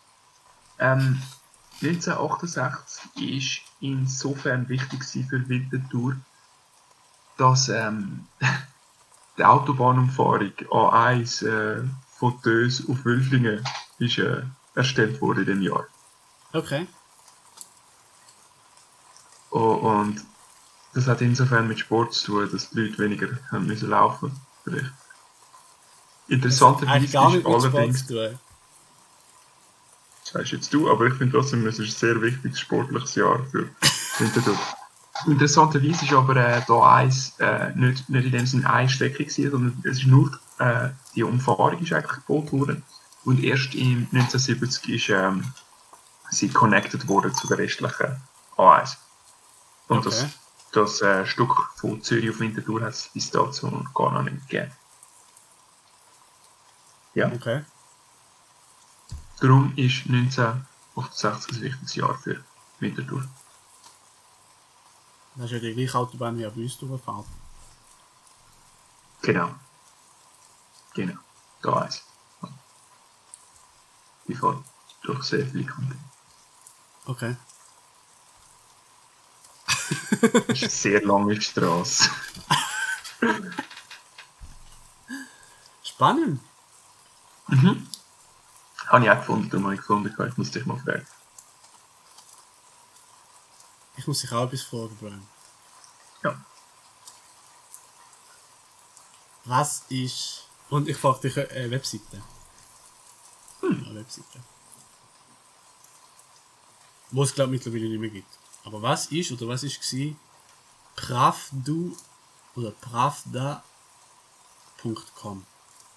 Ähm, 0.79 1.21
1968 1.81 3.03
ist 3.15 3.61
insofern 3.81 4.67
wichtig 4.67 5.03
für 5.29 5.47
Winterthur, 5.47 6.15
dass 7.37 7.69
ähm, 7.69 8.27
die 9.37 9.43
Autobahnumfahrung 9.45 10.51
A1 10.69 11.45
äh, 11.47 11.83
von 12.17 12.41
Tös 12.41 12.83
auf 12.89 13.05
Wülflingen 13.05 13.63
ist, 13.99 14.17
äh, 14.17 14.43
erstellt 14.75 15.21
wurde 15.21 15.41
in 15.41 15.47
dem 15.47 15.61
Jahr. 15.61 15.87
okay, 16.53 16.87
Oh, 19.53 19.73
und 19.73 20.19
das 20.95 21.05
hat 21.07 21.21
insofern 21.21 21.67
mit 21.67 21.77
Sport 21.79 22.13
zu 22.13 22.25
tun, 22.25 22.49
dass 22.51 22.71
die 22.71 22.79
Leute 22.81 22.97
weniger 22.97 23.27
haben 23.51 23.67
müssen 23.67 23.89
laufen 23.89 24.31
vielleicht. 24.63 24.91
Interessanterweise 26.27 27.05
ist 27.05 27.15
allerdings, 27.15 28.07
zu 28.07 28.13
tun. 28.15 28.39
das 30.23 30.31
sagst 30.33 30.51
jetzt 30.53 30.73
du, 30.73 30.89
aber 30.89 31.05
ich 31.05 31.13
finde 31.13 31.37
trotzdem, 31.37 31.67
es 31.67 31.77
ist 31.77 31.89
ein 31.89 31.99
sehr 31.99 32.21
wichtiges 32.21 32.59
sportliches 32.59 33.13
Jahr 33.13 33.43
für 33.51 33.69
Winterthur. 34.17 34.57
Interessanterweise 35.27 36.05
ist 36.05 36.13
aber 36.13 36.35
äh, 36.35 36.61
da 36.67 36.95
eins, 36.95 37.35
äh, 37.37 37.69
nicht, 37.75 38.09
nicht 38.09 38.25
in 38.25 38.31
dem 38.31 38.47
Sinne 38.47 38.67
eine 38.73 38.89
Strecke 38.89 39.23
gewesen, 39.23 39.51
sondern 39.51 39.83
es 39.83 39.99
ist 39.99 40.07
nur 40.07 40.31
äh, 40.57 40.89
die 41.13 41.23
Umfahrung 41.23 41.79
ist 41.79 41.93
eigentlich 41.93 42.25
gebaut 42.25 42.51
worden 42.51 42.83
und 43.25 43.43
erst 43.43 43.73
im 43.75 44.07
1970 44.11 44.89
ist 44.89 45.09
ähm, 45.09 45.53
sie 46.31 46.49
connected 46.49 47.07
worden 47.07 47.33
zu 47.33 47.47
der 47.47 47.57
restlichen 47.59 48.21
A1. 48.57 48.97
Und 49.87 50.05
Okay. 50.05 50.29
das, 50.71 50.99
das 50.99 51.01
äh, 51.01 51.25
Stück 51.25 51.53
von 51.75 52.01
Zürich 52.01 52.29
auf 52.29 52.39
Winterthur 52.39 52.81
hat 52.81 52.93
es 52.93 53.09
bis 53.13 53.29
dazu 53.31 53.69
gar 53.93 54.11
noch 54.11 54.23
nicht 54.23 54.47
gegeben. 54.49 54.71
Ja, 57.13 57.31
Okay. 57.31 57.63
darum 59.39 59.71
ist 59.75 60.07
1968 60.07 61.55
ein 61.57 61.61
wichtiges 61.61 61.95
Jahr 61.95 62.17
für 62.17 62.43
Winterthur. 62.79 63.23
Das 65.35 65.45
ist 65.45 65.51
ja 65.51 65.59
die 65.59 65.73
gleiche 65.73 65.97
Autobahn 65.97 66.37
wie 66.37 66.45
auf 66.45 66.55
uns 66.55 66.77
durchfahrt. 66.77 67.25
Genau. 69.21 69.49
Genau. 70.95 71.15
Da 71.61 71.73
eins. 71.81 72.03
Die 74.27 74.35
fährt 74.35 74.63
durch 75.03 75.23
sehr 75.23 75.45
viele 75.45 75.65
Kanten. 75.65 75.99
Okay. 77.05 77.35
Das 80.21 80.47
ist 80.47 80.63
eine 80.63 80.69
sehr 80.69 81.01
lange 81.05 81.41
Straße. 81.41 82.09
Spannend. 85.83 86.41
Mhm. 87.47 87.87
Habe 88.87 89.05
ich 89.05 89.11
auch 89.11 89.19
gefunden, 89.19 89.49
darum 89.49 89.65
habe 89.65 89.75
ich 89.75 89.81
gefunden, 89.81 90.15
ich 90.27 90.37
muss 90.37 90.51
dich 90.51 90.65
mal 90.65 90.79
fragen. 90.79 91.05
Ich 93.97 94.07
muss 94.07 94.21
dich 94.21 94.31
auch 94.31 94.45
etwas 94.45 94.61
fragen, 94.63 94.97
Brian. 94.97 95.27
Ja. 96.23 96.43
Was 99.45 99.83
ist. 99.89 100.47
Und 100.69 100.87
ich 100.87 100.97
frage 100.97 101.19
dich 101.21 101.37
äh, 101.37 101.69
Webseite. 101.69 102.23
Ja, 103.81 103.95
Webseite. 103.95 104.39
Wo 107.11 107.23
es, 107.23 107.33
glaube 107.33 107.51
mittlerweile 107.51 107.89
nicht 107.89 107.99
mehr 107.99 108.09
gibt. 108.09 108.39
Aber 108.65 108.81
was 108.81 109.07
ist 109.07 109.31
oder 109.31 109.47
was 109.47 109.63
ist 109.63 109.79
gsi 109.81 110.15
Pravdu 110.95 111.95
oder 112.55 112.71
Pravda.com. 112.71 113.63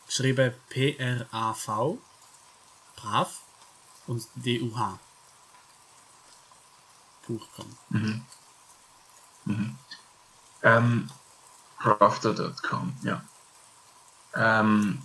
Geschrieben 0.07 0.55
P-R-A-V, 0.69 1.99
Prav 2.97 3.41
und 4.07 4.27
D-U-H. 4.37 4.99
.com. 7.27 7.77
Ähm, 10.63 11.11
Crafter.com, 11.79 12.97
ja. 13.03 13.25
Ähm, 14.35 15.03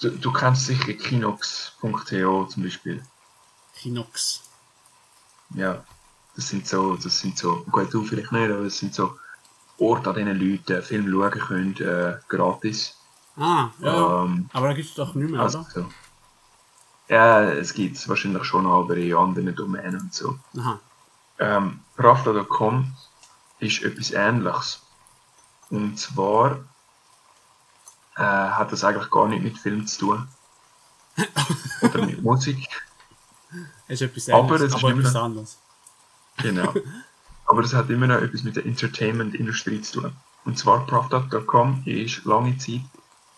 du, 0.00 0.10
du 0.10 0.32
kennst 0.32 0.66
sicher 0.66 0.92
Kinox.to 0.92 2.44
zum 2.46 2.62
Beispiel. 2.62 3.02
Kinox. 3.74 4.42
Ja, 5.54 5.84
das 6.34 6.48
sind 6.48 6.66
so, 6.66 6.96
das 6.96 7.18
sind 7.18 7.38
so, 7.38 7.64
gut, 7.70 7.92
du 7.92 8.04
vielleicht 8.04 8.32
nicht, 8.32 8.50
aber 8.50 8.64
das 8.64 8.78
sind 8.78 8.94
so 8.94 9.18
Orte, 9.78 10.10
an 10.10 10.16
denen 10.16 10.38
Leute 10.38 10.82
Film 10.82 11.10
schauen 11.10 11.30
können, 11.30 11.76
äh, 11.76 12.18
gratis. 12.28 12.96
Ah, 13.36 13.68
ja. 13.80 14.24
Ähm, 14.24 14.48
aber 14.52 14.68
da 14.68 14.74
gibt 14.74 14.88
es 14.88 14.94
doch 14.94 15.14
nicht 15.14 15.30
mehr, 15.30 15.40
also 15.40 15.60
oder? 15.60 15.70
so. 15.70 15.88
Ja, 17.08 17.42
es 17.42 17.72
gibt 17.74 17.96
es 17.96 18.08
wahrscheinlich 18.08 18.44
schon 18.44 18.66
aber 18.66 18.96
in 18.96 19.14
anderen 19.14 19.54
Domänen 19.54 20.00
und 20.00 20.14
so. 20.14 20.38
Aha. 20.58 20.80
Ähm, 21.38 21.80
Pravda.com 21.96 22.92
ist 23.60 23.82
etwas 23.82 24.10
ähnliches. 24.10 24.82
Und 25.70 25.98
zwar 25.98 26.64
äh, 28.16 28.22
hat 28.22 28.72
das 28.72 28.84
eigentlich 28.84 29.10
gar 29.10 29.28
nicht 29.28 29.42
mit 29.42 29.58
Film 29.58 29.86
zu 29.86 29.98
tun. 30.00 30.28
Oder 31.82 32.06
mit 32.06 32.22
Musik. 32.22 32.68
Es 33.88 34.00
ist 34.00 34.08
etwas 34.10 34.28
Aber 34.30 34.40
anderes, 34.42 34.62
es 34.62 34.74
ist 34.74 34.84
aber 34.84 34.98
etwas 34.98 35.16
anderes. 35.16 35.58
Genau. 36.38 36.74
Aber 37.48 37.62
das 37.62 37.74
hat 37.74 37.88
immer 37.90 38.08
noch 38.08 38.20
etwas 38.20 38.42
mit 38.42 38.56
der 38.56 38.66
Entertainment-Industrie 38.66 39.80
zu 39.80 40.00
tun. 40.00 40.12
Und 40.44 40.58
zwar 40.58 40.84
Pravda.com 40.84 41.82
ist 41.84 42.24
lange 42.24 42.58
Zeit 42.58 42.80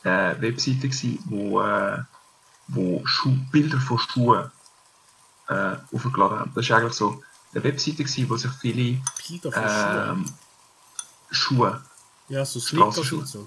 eine 0.02 0.40
Webseite 0.40 0.88
gewesen, 0.88 1.18
wo, 1.26 1.61
äh, 1.61 1.99
wo 2.68 3.02
Schuh, 3.04 3.37
Bilder 3.52 3.78
von 3.78 3.99
Schuhen 3.99 4.50
äh, 5.49 5.76
aufgeladen 5.92 6.38
haben. 6.38 6.52
Das 6.54 6.64
ist 6.64 6.70
eigentlich 6.73 6.94
so 6.94 7.23
eine 7.52 7.64
Webseite 7.64 8.04
gewesen, 8.04 8.30
wo 8.30 8.37
sich 8.37 8.50
viele 8.52 9.02
ähm, 9.54 10.25
Schuhe. 11.30 11.82
Ja, 12.28 12.44
so 12.44 12.61
und 12.85 12.94
so. 12.94 13.47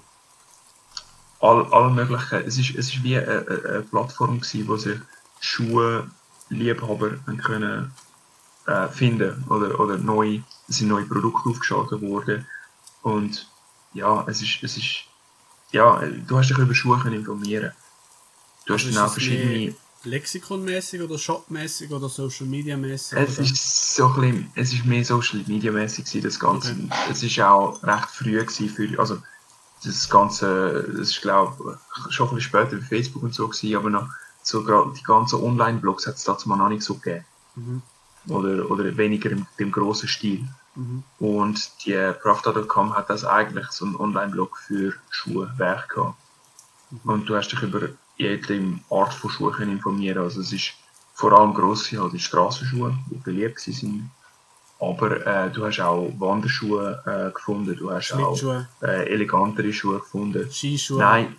All, 1.42 1.66
all 1.72 1.90
möglichen. 1.90 2.44
Es 2.46 2.56
ist, 2.56 2.70
es 2.70 2.94
ist 2.94 3.02
wie 3.02 3.18
eine, 3.18 3.46
eine, 3.46 3.82
Plattform 3.82 4.40
gewesen, 4.40 4.68
wo 4.68 4.76
sich 4.76 4.98
Schuhliebhaber 5.40 7.10
können 7.44 7.92
äh, 8.66 8.88
finden 8.88 9.44
oder, 9.48 9.78
oder 9.78 9.98
neu, 9.98 10.40
es 10.68 10.78
sind 10.78 10.88
neue 10.88 11.04
Produkte 11.04 11.50
aufgeschaltet 11.50 12.00
worden 12.00 12.46
und 13.02 13.48
ja, 13.92 14.24
es 14.28 14.40
ist, 14.40 14.62
es 14.62 14.76
ist 14.76 15.04
ja, 15.72 16.00
du 16.28 16.38
hast 16.38 16.50
dich 16.50 16.58
über 16.58 16.74
Schuhe 16.74 16.98
können 16.98 17.16
informieren. 17.16 17.72
Du 18.66 18.74
hast 18.74 18.84
Also 18.84 18.94
dann 18.94 19.06
auch 19.06 19.12
verschiedene 19.12 19.74
Lexikonmäßig 20.04 21.00
oder 21.00 21.18
Shopmäßig 21.18 21.90
oder 21.90 22.08
Social 22.08 22.46
Media 22.46 22.76
mäßig? 22.76 23.18
Es 23.18 23.38
oder? 23.38 23.46
ist 23.46 23.94
so 23.96 24.06
ein 24.06 24.20
bisschen, 24.20 24.52
es 24.54 24.72
ist 24.72 24.84
mehr 24.84 25.04
Social 25.04 25.42
Media 25.46 25.72
mäßig 25.72 26.22
das 26.22 26.38
Ganze. 26.38 26.76
Es 27.10 27.22
ist 27.22 27.40
auch 27.40 27.82
recht 27.82 28.10
früh 28.10 28.38
gewesen 28.38 28.68
für, 28.68 28.98
also 29.00 29.18
das 29.84 30.08
Ganze, 30.08 30.84
das 30.88 31.10
ist 31.10 31.22
glaube 31.22 31.78
ich 32.08 32.14
schon 32.14 32.28
ein 32.28 32.34
bisschen 32.34 32.48
später 32.48 32.76
bei 32.76 32.82
Facebook 32.82 33.22
und 33.22 33.34
so 33.34 33.48
gewesen, 33.48 33.76
aber 33.76 33.90
noch 33.90 34.08
so 34.42 34.60
die 34.90 35.02
ganzen 35.02 35.40
Online-Blogs 35.40 36.06
hat 36.06 36.16
es 36.16 36.24
dazu 36.24 36.48
mal 36.48 36.56
noch 36.56 36.68
nicht 36.68 36.82
so 36.82 36.94
gegeben. 36.94 37.24
Mhm. 37.54 37.82
Oder, 38.28 38.70
oder 38.70 38.96
weniger 38.96 39.30
im, 39.30 39.46
im 39.58 39.72
grossen 39.72 40.08
Stil. 40.08 40.48
Mhm. 40.74 41.02
Und 41.18 41.84
die 41.84 42.12
Pravda.com 42.22 42.94
hat 42.94 43.10
das 43.10 43.24
eigentlich 43.24 43.68
so 43.68 43.84
einen 43.84 43.96
Online-Blog 43.96 44.58
für 44.58 44.94
Schuhe, 45.10 45.52
Werk 45.56 45.90
gehabt. 45.90 46.16
Und 47.04 47.28
du 47.28 47.36
hast 47.36 47.48
dich 47.48 47.62
über 47.62 47.88
jede 48.16 48.78
Art 48.90 49.14
von 49.14 49.30
Schuhen 49.30 49.70
informieren. 49.70 50.22
Also 50.22 50.40
es 50.40 50.52
ist 50.52 50.72
vor 51.14 51.32
allem 51.32 51.54
grosse 51.54 52.00
halt 52.00 52.12
die 52.12 52.18
Strassenschuhe, 52.18 52.96
die 53.10 53.16
beliebt 53.16 53.60
sind. 53.60 54.10
Aber 54.88 55.24
äh, 55.24 55.48
du 55.52 55.64
hast 55.64 55.78
auch 55.80 56.10
Wanderschuhe 56.18 57.02
äh, 57.06 57.30
gefunden, 57.32 57.76
du 57.76 57.90
hast 57.92 58.12
auch 58.14 58.36
äh, 58.82 59.06
elegantere 59.14 59.72
Schuhe 59.72 60.00
gefunden. 60.00 60.50
Skischuhe. 60.50 60.98
Nein, 60.98 61.36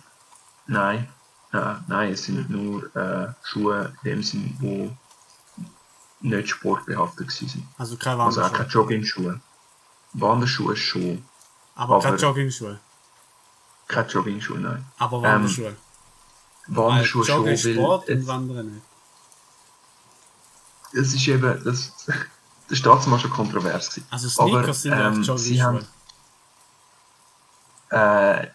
nein, 0.66 1.08
nein, 1.52 1.84
nein, 1.86 2.12
es 2.12 2.24
sind 2.24 2.48
nur 2.48 2.84
äh, 2.96 3.28
Schuhe 3.42 3.92
in 4.02 4.10
dem 4.10 4.22
Sinn, 4.22 4.56
die 4.62 4.90
nicht 6.20 6.48
sportbehaftet 6.48 7.28
waren. 7.42 7.68
Also 7.76 7.96
keine 7.98 8.22
Also 8.22 8.40
auch 8.40 8.44
Wanderschuhe. 8.44 8.56
keine 8.56 8.70
Jogging-Schuhe. 8.70 9.40
Wanderschuhe 10.14 10.76
schon. 10.76 11.22
aber 11.74 11.98
keine 12.00 12.14
aber- 12.14 12.22
Joggingschuhe. 12.22 12.80
Keine 13.88 14.08
Jogging-Schuhe, 14.08 14.58
nein. 14.60 14.84
Aber 14.98 15.18
Ähm, 15.18 15.22
Wanderschuhe. 15.24 15.76
Wanderschuhe 16.68 17.24
schon, 17.26 17.36
Joggen 17.44 17.58
Sport 17.58 18.08
weil 18.08 18.16
und 18.16 18.26
Wandern 18.26 18.66
nicht. 18.74 18.86
es 20.94 21.12
ist 21.12 21.28
eben, 21.28 21.62
das, 21.62 21.92
das 22.68 22.78
ist 22.78 22.86
damals 22.86 23.22
schon 23.22 23.30
kontrovers 23.30 23.90
gewesen. 23.90 24.06
Also 24.10 24.28
Sneakers 24.28 24.82
sind 24.82 24.92
ja 24.92 25.08
ähm, 25.08 25.28
auch 25.28 25.38
sie 25.38 25.62
haben, 25.62 25.86
äh, 27.90 28.46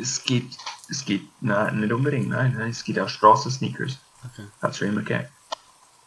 es 0.00 0.22
gibt, 0.22 0.56
es 0.88 1.04
gibt, 1.04 1.30
nein, 1.42 1.80
nicht 1.80 1.92
unbedingt, 1.92 2.28
nein, 2.28 2.54
nein, 2.56 2.70
es 2.70 2.82
gibt 2.84 2.98
auch 2.98 3.08
Straßensneakers. 3.08 3.98
Okay. 4.24 4.46
Hat 4.62 4.70
es 4.70 4.78
schon 4.78 4.88
immer 4.88 5.02
gegeben. 5.02 5.28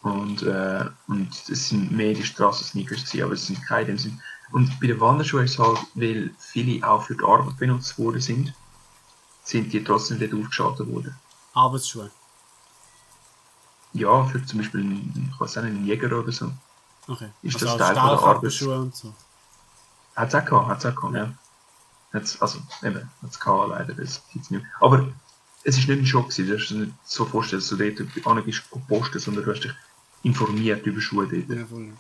Und, 0.02 0.42
äh, 0.44 0.86
und 1.08 1.30
es 1.50 1.70
sind 1.70 1.92
mehr 1.92 2.14
die 2.14 2.24
Straßensneakers 2.24 3.06
gewesen, 3.06 3.24
aber 3.24 3.34
es 3.34 3.46
sind 3.46 3.66
keine 3.68 3.82
in 3.82 3.88
dem 3.88 3.98
Sinn. 3.98 4.22
Und 4.52 4.80
bei 4.80 4.88
den 4.88 5.00
Wanderschuhen 5.00 5.46
ist 5.46 5.52
es 5.52 5.60
halt, 5.60 5.80
weil 5.94 6.32
viele 6.40 6.86
auch 6.88 7.04
für 7.04 7.16
die 7.16 7.24
Arbeit 7.24 7.58
benutzt 7.58 7.98
worden 8.00 8.20
sind, 8.20 8.54
sind 9.44 9.72
die 9.72 9.84
trotzdem 9.84 10.20
dort 10.20 10.34
aufgeschaltet 10.34 10.88
worden. 10.88 11.16
Arbeitsschuhe. 11.54 12.12
Ja, 13.94 14.24
für 14.26 14.44
zum 14.46 14.60
Beispiel 14.60 15.02
ich 15.32 15.40
weiß 15.40 15.58
auch 15.58 15.64
nicht, 15.64 15.76
einen 15.76 15.86
Jäger 15.86 16.18
oder 16.18 16.32
so. 16.32 16.52
Okay. 17.08 17.30
Ist 17.42 17.56
also 17.56 17.78
das 17.78 17.78
Teil 17.78 17.96
von 17.96 17.96
der 17.96 18.18
Stahlkappenschuhe 18.18 18.80
und 18.80 18.96
so. 18.96 19.14
Hat 20.16 20.30
es 20.30 20.36
auch 20.36 20.46
gehabt, 20.46 20.68
hat 20.68 20.80
es 20.80 20.86
auch 20.86 20.96
gehabt, 20.96 21.16
ja. 21.16 21.34
Hat's, 22.14 22.42
also, 22.42 22.60
eben, 22.84 23.10
hat 23.22 23.30
es 23.30 23.40
gehabt, 23.40 23.70
leider, 23.70 23.94
das 23.94 24.22
gibt's 24.32 24.52
nicht 24.52 24.62
mehr. 24.62 24.72
Aber 24.82 25.08
es 25.64 25.78
ist 25.78 25.88
nicht 25.88 26.00
ein 26.00 26.06
Schock 26.06 26.30
gewesen, 26.30 26.48
du 26.48 26.58
hast 26.58 26.70
dir 26.70 26.76
nicht 26.76 26.94
so 27.06 27.26
vorstellen, 27.26 27.62
dass 27.62 27.70
du 27.70 27.78
dort 27.78 28.28
angehst 28.28 28.64
posten, 28.88 29.20
sondern 29.20 29.46
du 29.46 29.52
hast 29.52 29.62
dich 29.62 29.74
informiert 30.24 30.86
über 30.86 31.02
Schuhe 31.02 31.28
dort. 31.28 31.58
Ja, 31.58 31.66
voll. 31.66 31.94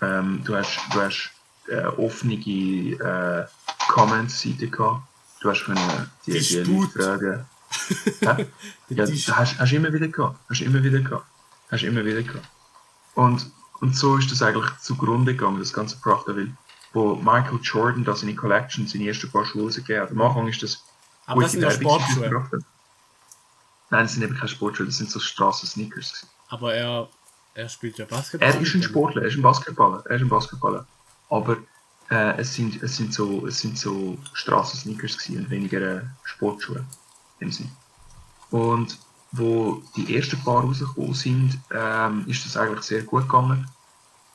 Ähm, 0.00 0.42
du 0.44 0.56
hast, 0.56 0.78
du 0.92 1.00
hast 1.00 1.30
äh, 1.68 1.84
offene 1.86 2.34
äh, 2.34 3.46
Comments-Seite 3.88 4.68
gehabt. 4.68 5.02
Du 5.40 5.50
hast 5.50 5.64
können 5.64 6.10
die, 6.26 6.32
die 6.32 6.38
Disput. 6.38 6.94
Leute 6.94 6.98
fragen. 6.98 7.46
Ja, 8.88 9.04
Tisch. 9.04 9.28
hast, 9.30 9.58
hast 9.58 9.72
du 9.72 9.76
immer 9.76 9.92
wieder 9.92 10.06
gehabt. 10.06 10.38
Hast 10.48 10.60
du 10.60 10.64
immer 10.64 10.82
wieder 10.82 11.00
gehabt. 11.00 11.26
Hast 11.70 11.82
du 11.82 11.86
immer 11.86 12.04
wieder 12.04 12.22
gehabt. 12.22 12.46
Und, 13.14 13.50
und 13.80 13.96
so 13.96 14.16
ist 14.16 14.30
das 14.30 14.42
eigentlich 14.42 14.70
zugrunde 14.78 15.34
gegangen, 15.34 15.58
das 15.58 15.72
ganze 15.72 15.98
weil 16.04 16.52
wo 16.94 17.16
Michael 17.16 17.58
Jordan 17.60 18.04
da 18.04 18.14
seine 18.14 18.34
Collection, 18.34 18.86
seine 18.86 19.08
ersten 19.08 19.30
paar 19.30 19.44
Schuhe 19.44 19.64
rausgegeben 19.64 20.02
hat. 20.02 20.10
Am 20.12 20.20
Anfang 20.22 20.46
ist 20.46 20.62
das 20.62 20.84
Aber 21.26 21.42
das 21.42 21.52
sind 21.52 21.62
ja 21.62 21.70
Sportschuhe. 21.70 22.30
Nein, 23.90 24.04
das 24.04 24.12
sind 24.12 24.22
eben 24.22 24.34
keine 24.34 24.48
Sportschuhe, 24.48 24.86
das 24.86 24.96
sind 24.96 25.10
so 25.10 25.18
Straßen-Sneakers. 25.18 26.26
Aber 26.48 26.74
er, 26.74 27.08
er 27.54 27.68
spielt 27.68 27.98
ja 27.98 28.06
Basketball. 28.06 28.48
Er 28.48 28.60
ist 28.60 28.74
ein 28.74 28.82
Sportler, 28.82 29.22
er 29.22 29.28
ist 29.28 29.36
ein 29.36 29.42
Basketballer, 29.42 30.04
er 30.06 30.16
ist 30.16 30.22
ein 30.22 30.28
Basketballer. 30.28 30.86
Aber 31.30 31.56
äh, 32.10 32.38
es, 32.38 32.54
sind, 32.54 32.82
es 32.82 32.96
sind 32.96 33.12
so, 33.12 33.46
es 33.46 33.58
sind 33.58 33.78
so 33.78 34.16
Straßensneakers 34.32 35.18
gewesen 35.18 35.44
und 35.44 35.50
weniger 35.50 35.80
äh, 35.80 36.02
Sportschuhe 36.22 36.84
im 37.40 37.50
Sinn. 37.50 37.70
Und 38.50 38.98
wo 39.36 39.82
die 39.96 40.16
ersten 40.16 40.38
paar 40.44 40.62
rausgekommen 40.62 41.14
sind, 41.14 41.58
ähm, 41.72 42.24
ist 42.26 42.44
das 42.44 42.56
eigentlich 42.56 42.84
sehr 42.84 43.02
gut 43.02 43.22
gegangen. 43.24 43.68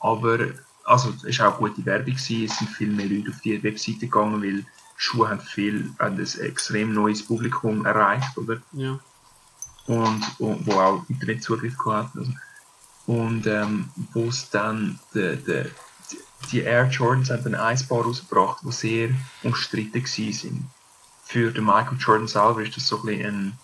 Aber 0.00 0.38
also 0.84 1.12
es 1.26 1.38
war 1.38 1.48
auch 1.54 1.58
gute 1.58 1.84
Werbung 1.84 2.14
gewesen, 2.14 2.44
es 2.44 2.56
sind 2.58 2.70
viel 2.70 2.88
mehr 2.92 3.06
Leute 3.06 3.30
auf 3.30 3.40
die 3.40 3.62
Webseite 3.62 4.00
gegangen, 4.00 4.42
weil 4.42 4.64
Schuhe 4.96 5.28
haben 5.28 5.40
viel, 5.40 5.90
haben 5.98 6.16
ein 6.18 6.40
extrem 6.40 6.92
neues 6.92 7.22
Publikum 7.24 7.84
erreicht, 7.86 8.36
oder? 8.36 8.58
Ja. 8.72 8.98
und, 9.86 10.22
und 10.38 10.66
wo 10.66 10.72
auch 10.72 11.04
Internetzugriff 11.08 11.76
gehabt 11.78 12.14
hat. 12.14 12.20
Also. 12.20 12.32
Und 13.06 13.46
ähm, 13.46 13.88
wo 14.12 14.28
es 14.28 14.50
dann 14.50 14.98
de, 15.14 15.36
de, 15.36 15.70
die- 16.52 16.60
Air 16.60 16.88
Jordans 16.88 17.30
haben 17.30 17.44
dann 17.44 17.54
ein 17.54 17.86
paar 17.88 18.02
rausgebracht, 18.02 18.62
die 18.64 18.72
sehr 18.72 19.10
umstritten 19.42 20.02
waren. 20.02 20.70
Für 21.24 21.50
den 21.52 21.64
Michael 21.64 21.98
Jordan 21.98 22.28
selber 22.28 22.62
ist 22.62 22.76
das 22.76 22.86
so 22.86 22.98
ein 22.98 23.06
bisschen 23.06 23.58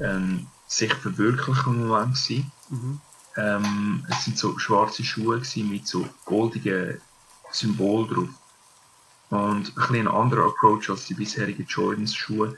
ein, 0.00 0.06
ein 0.06 0.46
sich 0.68 0.94
verwirklichen 0.94 1.88
Moment 1.88 2.14
gewesen. 2.14 2.52
Mhm. 2.68 3.00
Ähm, 3.36 4.06
es 4.10 4.24
sind 4.24 4.38
so 4.38 4.58
schwarze 4.58 5.02
Schuhe 5.02 5.40
gewesen 5.40 5.70
mit 5.70 5.86
so 5.86 6.06
goldigen 6.24 7.00
Symbolen 7.50 8.08
drauf. 8.08 8.28
Und 9.30 9.68
ein 9.68 9.74
bisschen 9.74 9.96
ein 9.96 10.08
anderer 10.08 10.46
Approach 10.46 10.88
als 10.90 11.06
die 11.06 11.14
bisherigen 11.14 11.66
Jordans 11.66 12.14
Schuhe. 12.14 12.56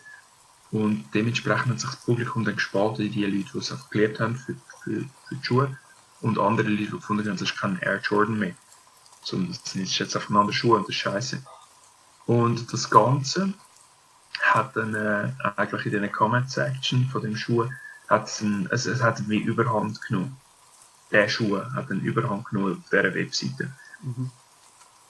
Und 0.72 1.04
dementsprechend 1.14 1.72
hat 1.72 1.80
sich 1.80 1.90
das 1.90 2.04
Publikum 2.04 2.44
dann 2.44 2.56
gespalten 2.56 3.06
in 3.06 3.12
die 3.12 3.24
Leute, 3.24 3.50
die 3.52 3.58
es 3.58 3.72
einfach 3.72 3.90
geliebt 3.90 4.20
haben 4.20 4.36
für, 4.36 4.54
für, 4.82 5.04
für 5.28 5.34
die 5.34 5.44
Schuhe. 5.44 5.76
Und 6.20 6.38
andere 6.38 6.68
Leute, 6.68 6.84
die 6.84 6.90
gefunden 6.90 7.26
haben, 7.26 7.38
das 7.38 7.50
ist 7.50 7.58
kein 7.58 7.78
Air 7.80 8.00
Jordan 8.00 8.38
mehr. 8.38 8.54
Sondern 9.22 9.52
das 9.52 9.72
sind 9.72 9.98
jetzt 9.98 10.16
einfach 10.16 10.30
andere 10.30 10.52
Schuhe 10.52 10.76
und 10.76 10.88
das 10.88 10.94
ist 10.94 11.02
scheiße. 11.02 11.42
Und 12.26 12.72
das 12.72 12.88
Ganze 12.88 13.52
hat 14.40 14.76
dann 14.76 14.94
äh, 14.94 15.32
eigentlich 15.56 15.86
in 15.86 16.00
der 16.00 16.08
Comment-Section 16.08 17.08
von 17.10 17.22
dem 17.22 17.36
Schuh 17.36 17.68
hat 18.10 18.26
es, 18.26 18.40
ein, 18.42 18.68
es, 18.70 18.86
es 18.86 19.02
hat 19.02 19.26
wie 19.28 19.38
Überhand 19.38 20.02
genommen. 20.02 20.36
Der 21.10 21.28
Schuh 21.28 21.58
hat 21.58 21.88
dann 21.90 22.00
Überhand 22.00 22.44
genommen 22.46 22.74
auf 22.74 22.90
dieser 22.90 23.14
Webseite. 23.14 23.72
Mhm. 24.02 24.30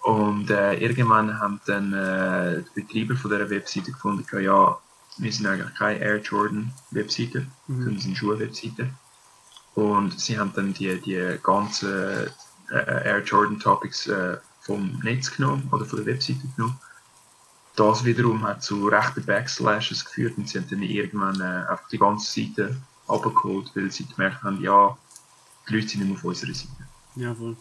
Und 0.02 0.50
äh, 0.50 0.74
irgendwann 0.74 1.38
haben 1.38 1.60
dann 1.66 1.92
äh, 1.92 2.62
die 2.76 2.82
Betreiber 2.82 3.16
von 3.16 3.30
dieser 3.30 3.50
Webseite 3.50 3.92
gefunden, 3.92 4.24
ja, 4.40 4.78
wir 5.18 5.32
sind 5.32 5.46
eigentlich 5.46 5.74
keine 5.74 5.98
Air 5.98 6.18
Jordan 6.18 6.72
Webseite, 6.90 7.40
Mhm. 7.66 7.76
sondern 7.76 7.94
wir 7.94 8.00
sind 8.00 8.16
Schuhe-Webseite. 8.16 8.90
Und 9.74 10.18
sie 10.18 10.38
haben 10.38 10.52
dann 10.54 10.72
die, 10.72 11.00
die 11.00 11.38
ganzen 11.42 12.28
äh, 12.70 13.04
Air 13.04 13.22
Jordan 13.24 13.58
Topics 13.58 14.06
äh, 14.06 14.38
vom 14.60 14.98
Netz 15.02 15.34
genommen 15.36 15.68
oder 15.72 15.84
von 15.84 16.04
der 16.04 16.14
Webseite 16.14 16.40
genommen. 16.56 16.78
Das 17.76 18.04
wiederum 18.04 18.42
hat 18.46 18.62
zu 18.62 18.88
rechten 18.88 19.24
Backslashes 19.24 20.04
geführt 20.04 20.36
und 20.36 20.48
sie 20.48 20.58
haben 20.58 20.68
dann 20.68 20.82
irgendwann 20.82 21.40
äh, 21.40 21.70
einfach 21.70 21.88
die 21.88 21.98
ganze 21.98 22.40
Seite 22.40 22.76
abgeholt, 23.10 23.70
weil 23.74 23.90
sie 23.90 24.06
gemerkt 24.06 24.42
haben, 24.42 24.60
ja, 24.62 24.96
die 25.68 25.74
Leute 25.74 25.88
sind 25.88 26.00
nicht 26.00 26.08
mehr 26.08 26.18
auf 26.18 26.24
unserer 26.24 26.54
Seite. 26.54 26.70
Ja, 27.16 27.34
voll. 27.34 27.56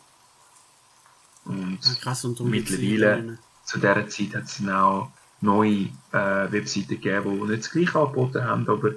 Und 1.45 1.79
Ja, 1.83 1.93
krass 2.01 2.25
und 2.25 2.39
mittlerweile 2.41 3.21
mehr. 3.23 3.38
zu 3.65 3.79
dieser 3.79 4.07
Zeit 4.07 4.35
hat 4.35 4.43
es 4.43 4.57
dann 4.57 4.69
auch 4.71 5.12
neue 5.41 5.89
äh, 6.12 6.51
Webseiten 6.51 6.88
gegeben, 6.89 7.39
die 7.41 7.47
nicht 7.51 7.63
das 7.63 7.71
gleiche 7.71 7.99
angeboten 7.99 8.43
haben, 8.43 8.69
aber 8.69 8.91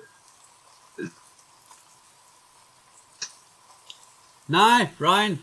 Nein, 4.49 4.91
Brian! 4.99 5.39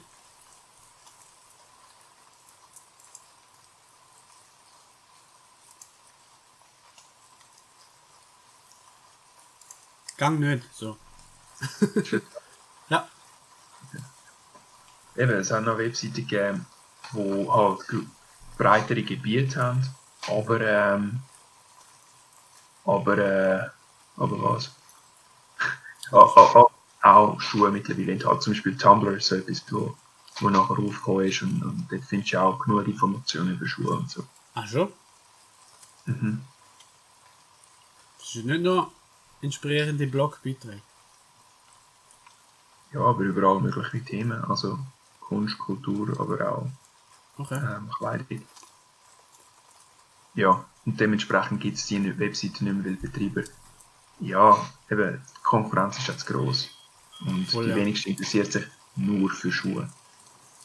Gang 10.20 10.40
nicht, 10.40 10.64
so. 10.76 10.98
Ja, 12.90 13.08
eben, 15.16 15.32
es 15.32 15.52
hat 15.52 15.64
noch 15.64 15.78
Webseiten 15.78 16.16
gegeben, 16.16 16.66
die 17.14 17.50
halt 17.50 17.80
breitere 18.58 19.04
Gebiete 19.04 19.62
haben, 19.62 19.96
Aber, 20.28 20.60
ähm, 20.60 21.22
aber, 22.84 23.18
äh, 23.18 23.70
aber 24.18 24.44
was? 24.44 24.72
ah, 26.12 26.30
ah, 26.36 26.66
auch 27.02 27.40
Schuhe 27.40 27.72
mittlerweile 27.72 28.12
enthalten. 28.12 28.42
Zum 28.42 28.54
Beispiel 28.54 28.78
Tumblr 28.78 29.16
ist 29.18 29.28
so 29.28 29.36
etwas, 29.36 29.64
wo, 29.70 29.96
wo 30.40 30.50
nachher 30.50 30.80
aufgekommen 30.80 31.28
ist 31.28 31.42
und, 31.42 31.64
und 31.64 31.88
dort 31.90 32.04
findest 32.04 32.34
du 32.34 32.42
auch 32.42 32.60
genug 32.60 32.88
Informationen 32.88 33.56
über 33.56 33.68
Schuhe 33.68 33.94
und 33.94 34.12
so. 34.12 34.26
Ach 34.56 34.68
schon? 34.68 34.92
Mhm. 36.06 36.42
Das 38.18 38.36
ist 38.36 38.46
nicht 38.46 38.62
nur 38.62 38.92
inspirierende 39.41 40.08
Blogbeiträge. 40.08 40.82
Ja, 42.93 43.02
aber 43.02 43.21
überall 43.21 43.60
mögliche 43.60 44.04
Themen. 44.04 44.43
Also 44.45 44.80
Kunst, 45.21 45.58
Kultur, 45.60 46.19
aber 46.19 46.52
auch 46.52 46.67
Okay. 47.38 47.60
ähm, 47.63 47.89
Kleidung. 47.97 48.41
Ja, 50.36 50.65
und 50.86 50.99
dementsprechend 50.99 51.62
gibt 51.62 51.78
es 51.78 51.86
die 51.88 52.19
Webseite 52.19 52.63
nicht 52.63 52.73
mehr, 52.75 52.86
weil 52.86 52.95
Betreiber, 52.95 53.43
ja, 54.19 54.69
eben, 54.89 55.21
die 55.38 55.41
Konkurrenz 55.43 55.97
ist 55.97 56.08
jetzt 56.08 56.25
gross. 56.25 56.69
Und 57.25 57.45
Voll, 57.49 57.65
die 57.65 57.69
ja. 57.71 57.75
wenigsten 57.75 58.10
interessiert 58.10 58.52
sich 58.52 58.65
nur 58.95 59.30
für 59.30 59.52
Schuhe. 59.52 59.89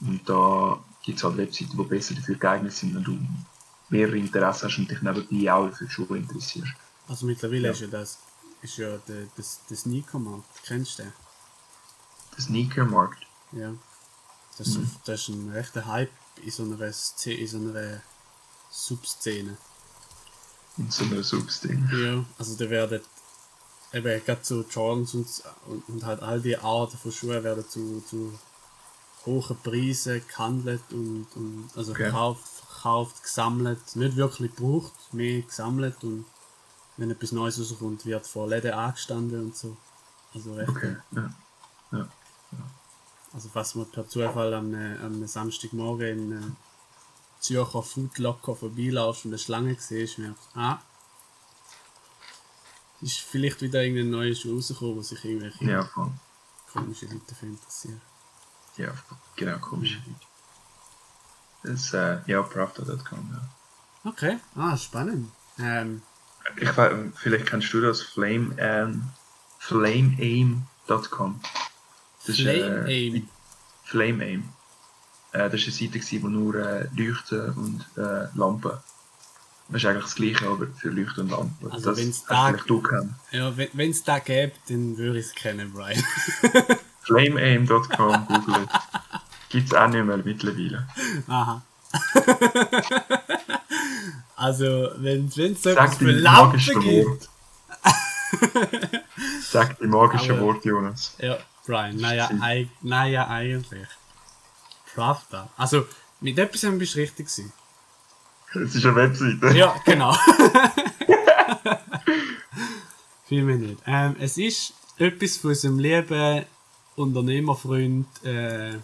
Und 0.01 0.29
da 0.29 0.79
gibt 1.03 1.19
es 1.19 1.25
halt 1.25 1.37
Webseiten, 1.37 1.77
die 1.77 1.83
besser 1.85 2.15
dafür 2.15 2.37
geeignet 2.37 2.73
sind, 2.73 2.95
wenn 2.95 3.05
du 3.05 3.19
mehrere 3.89 4.17
Interessen 4.17 4.69
hast 4.69 4.79
und 4.79 4.91
dich 4.91 5.03
nebenbei 5.03 5.53
auch 5.53 5.73
für 5.73 5.89
Schuhe 5.91 6.17
interessierst. 6.19 6.73
Also 7.09 7.27
mittlerweile 7.27 7.67
Ja. 7.69 7.71
ist 7.73 7.81
ja 7.81 7.87
das 7.87 8.19
ist 8.65 8.77
ja 8.79 8.97
der, 9.09 9.27
das, 9.37 9.61
das 9.69 9.81
Sneaker-Markt. 9.81 10.49
Kennst 10.65 10.99
du 10.99 11.05
den? 11.05 11.13
Der 12.37 12.43
Sneakermarkt. 12.43 13.23
Ja. 13.53 13.73
Das, 14.59 14.69
ist, 14.69 14.79
Mhm. 14.79 14.91
das 15.05 15.21
ist 15.21 15.29
ein 15.29 15.51
rechter 15.51 15.87
Hype 15.87 16.11
in 16.43 16.51
so 16.51 16.63
einer, 16.65 16.93
Szene, 16.93 17.37
in 17.41 17.47
so 17.49 17.59
einer 17.59 18.03
Subszene. 18.71 19.57
in 20.79 20.91
so 20.91 21.05
einer 21.05 21.23
Substing. 21.23 21.89
Ja, 21.93 22.25
also 22.39 22.57
da 22.57 22.69
werden 22.71 23.01
eben 23.93 24.25
gerade 24.25 24.41
so 24.43 24.63
Jordans 24.63 25.15
und, 25.15 25.29
und, 25.67 25.89
und 25.89 26.05
halt 26.05 26.21
all 26.23 26.41
die 26.41 26.57
Arten 26.57 26.99
von 26.99 27.13
Schuhen 27.13 27.45
werden 27.45 27.65
zu, 27.69 28.03
zu 28.09 28.37
hohen 29.27 29.57
Preisen 29.63 30.27
gehandelt 30.27 30.83
und, 30.91 31.27
und 31.37 31.71
also 31.77 31.93
Okay. 31.93 32.05
verkauft, 32.05 32.43
verkauft, 32.67 33.23
gesammelt, 33.23 33.95
nicht 33.97 34.17
wirklich 34.17 34.55
gebraucht, 34.55 34.93
mehr 35.13 35.43
gesammelt 35.43 36.03
und 36.03 36.25
wenn 36.97 37.11
etwas 37.11 37.33
Neues 37.33 37.59
rauskommt, 37.59 38.07
wird 38.07 38.27
vor 38.27 38.49
Läden 38.49 38.73
angestanden 38.73 39.47
und 39.47 39.57
so. 39.57 39.77
Also 40.35 40.55
recht. 40.55 40.69
Okay, 40.69 40.97
ja. 41.13 41.31
ja. 41.93 42.09
Also 43.33 43.51
was 43.53 43.75
man 43.75 43.91
per 43.91 44.09
Zufall 44.09 44.55
am, 44.55 44.75
äh, 44.75 44.97
am 44.99 45.27
Samstagmorgen 45.27 46.33
in 46.33 46.33
äh, 46.33 46.53
Zürcher 47.41 47.83
Foodlocker 47.83 48.55
vorbeilaufst 48.55 49.25
und 49.25 49.33
eine 49.33 49.39
Schlange 49.39 49.77
siehst, 49.79 50.19
merkst 50.19 50.49
ah, 50.55 50.79
ist 53.01 53.19
vielleicht 53.19 53.61
wieder 53.61 53.83
irgendein 53.83 54.11
neues 54.11 54.41
Schuh 54.41 54.55
rausgekommen, 54.55 54.97
wo 54.97 55.03
sich 55.03 55.23
irgendwelche 55.25 55.65
Ja, 55.65 55.85
voll. 55.85 56.11
komische 56.73 57.07
Leute 57.07 57.35
für 57.35 57.47
interessieren. 57.47 58.01
Ja, 58.77 58.95
genau, 59.37 59.59
komisch. 59.59 60.01
Das, 61.63 61.93
äh, 61.93 62.19
ja, 62.27 62.43
Pravda.com, 62.43 63.31
ja. 63.33 64.11
Okay, 64.11 64.39
ah, 64.55 64.77
spannend. 64.77 65.31
Ähm, 65.59 66.03
Ich 66.61 66.77
weiß, 66.77 66.93
vielleicht 67.17 67.47
kennst 67.47 67.73
du 67.73 67.81
das, 67.81 68.03
Flame, 68.03 68.55
ähm, 68.59 69.03
flameaim.com. 69.59 71.41
Das 72.27 72.29
ist, 72.29 72.41
Flame 72.43 72.89
äh, 72.89 73.07
Aim. 73.09 73.29
Flameaim. 73.85 74.49
Äh, 75.33 75.51
das 75.51 75.53
war 75.53 75.81
eine 75.81 76.03
Seite, 76.03 76.23
wo 76.23 76.29
nur 76.29 76.55
äh, 76.55 76.87
Leuchten 76.97 77.51
und 77.55 77.85
äh, 77.97 78.27
Lampen. 78.35 78.73
Das 79.69 79.83
ist 79.83 79.89
eigentlich 79.89 80.05
das 80.05 80.15
gleiche, 80.15 80.47
aber 80.49 80.67
für 80.79 80.91
Leuchten 80.91 81.25
und 81.25 81.31
Lampen. 81.31 81.71
Also 81.71 81.91
das 81.91 81.99
wenn's 81.99 82.25
da- 82.25 82.53
du 82.53 82.83
kennen. 82.83 83.15
Ja, 83.33 83.53
wenn 83.57 83.91
es 83.91 84.05
da 84.05 84.19
gäbe, 84.19 84.53
dann 84.69 84.97
würde 84.97 85.19
ich 85.19 85.27
es 85.27 85.35
kennen, 85.35 85.73
Brian. 85.73 86.03
Flameaim.com, 87.03 88.27
google. 88.27 88.69
Gibt 89.49 89.69
es 89.69 89.75
auch 89.75 89.89
nicht 89.89 90.05
mehr 90.05 90.17
mittlerweile. 90.19 90.87
Aha. 91.29 91.63
also, 94.37 94.91
wenn 94.97 95.27
es 95.27 95.35
so 95.35 95.75
Sag 95.75 95.99
die 95.99 96.05
gibt. 96.05 96.25
Wort. 97.07 97.29
Sag 99.51 99.79
die 99.79 99.87
magischen 99.87 100.33
Aber- 100.33 100.43
Worte, 100.43 100.69
Jonas. 100.69 101.15
Ja, 101.19 101.39
Brian, 101.67 101.97
naja, 101.97 102.31
eig 102.41 102.69
naja 102.83 103.27
eigentlich. 103.29 103.89
Pravda. 104.95 105.49
Also, 105.57 105.87
mit 106.21 106.39
etwas 106.39 106.61
bist 106.79 106.95
du 106.95 106.99
richtig 107.01 107.27
gewesen. 107.27 107.53
Es 108.55 108.75
ist 108.75 108.85
eine 108.87 108.95
Webseite. 108.95 109.57
Ja, 109.57 109.75
genau. 109.85 110.15
Viel 113.27 113.43
mehr 113.43 113.57
nicht. 113.57 113.79
Ähm, 113.87 114.17
es 114.21 114.37
ist 114.39 114.75
etwas 114.99 115.39
von 115.39 115.51
unserem 115.51 115.79
lieben 115.79 116.45
Unternehmerfreund 116.97 118.07
äh, 118.25 118.75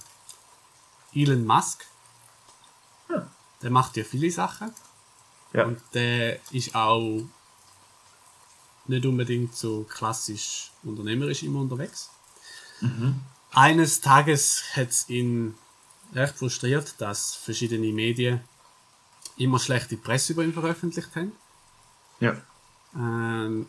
Elon 1.14 1.44
Musk. 1.46 1.84
Der 3.62 3.70
macht 3.70 3.96
ja 3.96 4.04
viele 4.04 4.30
Sachen. 4.30 4.72
Ja. 5.52 5.64
Und 5.64 5.80
der 5.94 6.40
ist 6.52 6.74
auch 6.74 7.22
nicht 8.86 9.06
unbedingt 9.06 9.54
so 9.54 9.84
klassisch 9.84 10.70
unternehmerisch 10.82 11.42
immer 11.42 11.60
unterwegs. 11.60 12.10
Mhm. 12.80 13.20
Eines 13.52 14.00
Tages 14.00 14.62
hat 14.74 14.90
es 14.90 15.08
ihn 15.08 15.54
recht 16.12 16.36
frustriert, 16.36 16.94
dass 16.98 17.34
verschiedene 17.34 17.92
Medien 17.92 18.40
immer 19.36 19.58
schlechte 19.58 19.96
Presse 19.96 20.32
über 20.32 20.44
ihn 20.44 20.52
veröffentlicht 20.52 21.14
haben. 21.16 21.32
Ja. 22.20 22.36
Ähm, 22.94 23.68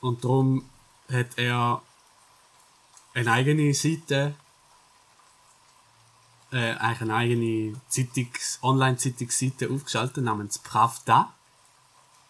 und 0.00 0.24
darum 0.24 0.68
hat 1.10 1.36
er 1.36 1.82
eine 3.14 3.32
eigene 3.32 3.72
Seite, 3.74 4.34
äh, 6.54 6.74
eigentlich 6.76 7.00
eine 7.00 7.14
eigene 7.14 7.80
Zeitungs-, 7.88 8.58
Online-Zeitungsseite 8.62 9.68
aufgeschaltet 9.70 10.24
namens 10.24 10.58
Pravda. 10.58 11.32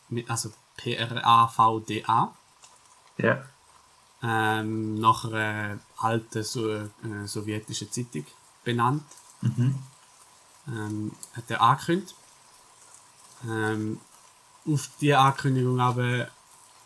Mit, 0.08 0.30
also 0.30 0.50
P-R-A-V-D-A. 0.78 2.34
Ja. 3.18 3.44
Ähm, 4.22 4.98
nach 4.98 5.24
einer 5.26 5.78
alten 5.98 6.42
so, 6.42 6.70
äh, 6.72 6.88
sowjetischen 7.26 7.92
Zeitung 7.92 8.24
benannt. 8.64 9.04
Mhm. 9.42 9.78
ähm, 10.68 11.12
hat 11.34 11.50
er 11.50 11.60
angekündigt. 11.60 12.14
Ähm, 13.46 14.00
auf 14.66 14.88
diese 14.98 15.18
Ankündigung 15.18 15.78
aber 15.80 16.28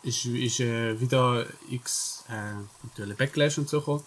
ist, 0.03 0.25
ist 0.25 0.59
äh, 0.59 0.99
wieder 0.99 1.45
x 1.69 2.25
äh, 2.27 2.55
natürlich 2.83 3.17
Backlash 3.17 3.57
und 3.57 3.69
so 3.69 3.79
gekommen. 3.79 4.03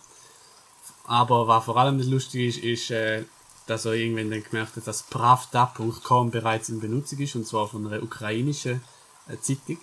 Aber 1.05 1.47
was 1.49 1.65
vor 1.65 1.77
allem 1.77 1.99
das 1.99 2.07
Lustige 2.07 2.47
ist, 2.47 2.59
ist, 2.59 2.91
äh, 2.91 3.25
dass 3.67 3.85
er 3.85 3.93
irgendwann 3.93 4.31
dann 4.31 4.43
gemerkt 4.43 4.77
hat, 4.77 4.87
dass 4.87 5.03
Pravda.com 5.05 6.31
bereits 6.31 6.69
in 6.69 6.81
Benutzung 6.81 7.19
ist, 7.21 7.35
und 7.37 7.47
zwar 7.47 7.69
von 7.69 7.87
einer 7.87 8.03
ukrainischen 8.03 8.81
äh, 9.29 9.37
Zeitung. 9.41 9.79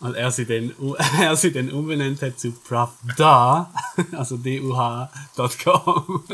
Und 0.00 0.14
er 0.14 0.30
sie 0.30 0.44
dann, 0.46 0.74
er 1.20 1.36
sie 1.36 1.52
dann 1.52 1.70
umbenannt 1.70 2.20
hat 2.22 2.38
zu 2.38 2.52
Pravda, 2.52 3.70
also 4.12 4.36
duh.com. 4.36 6.24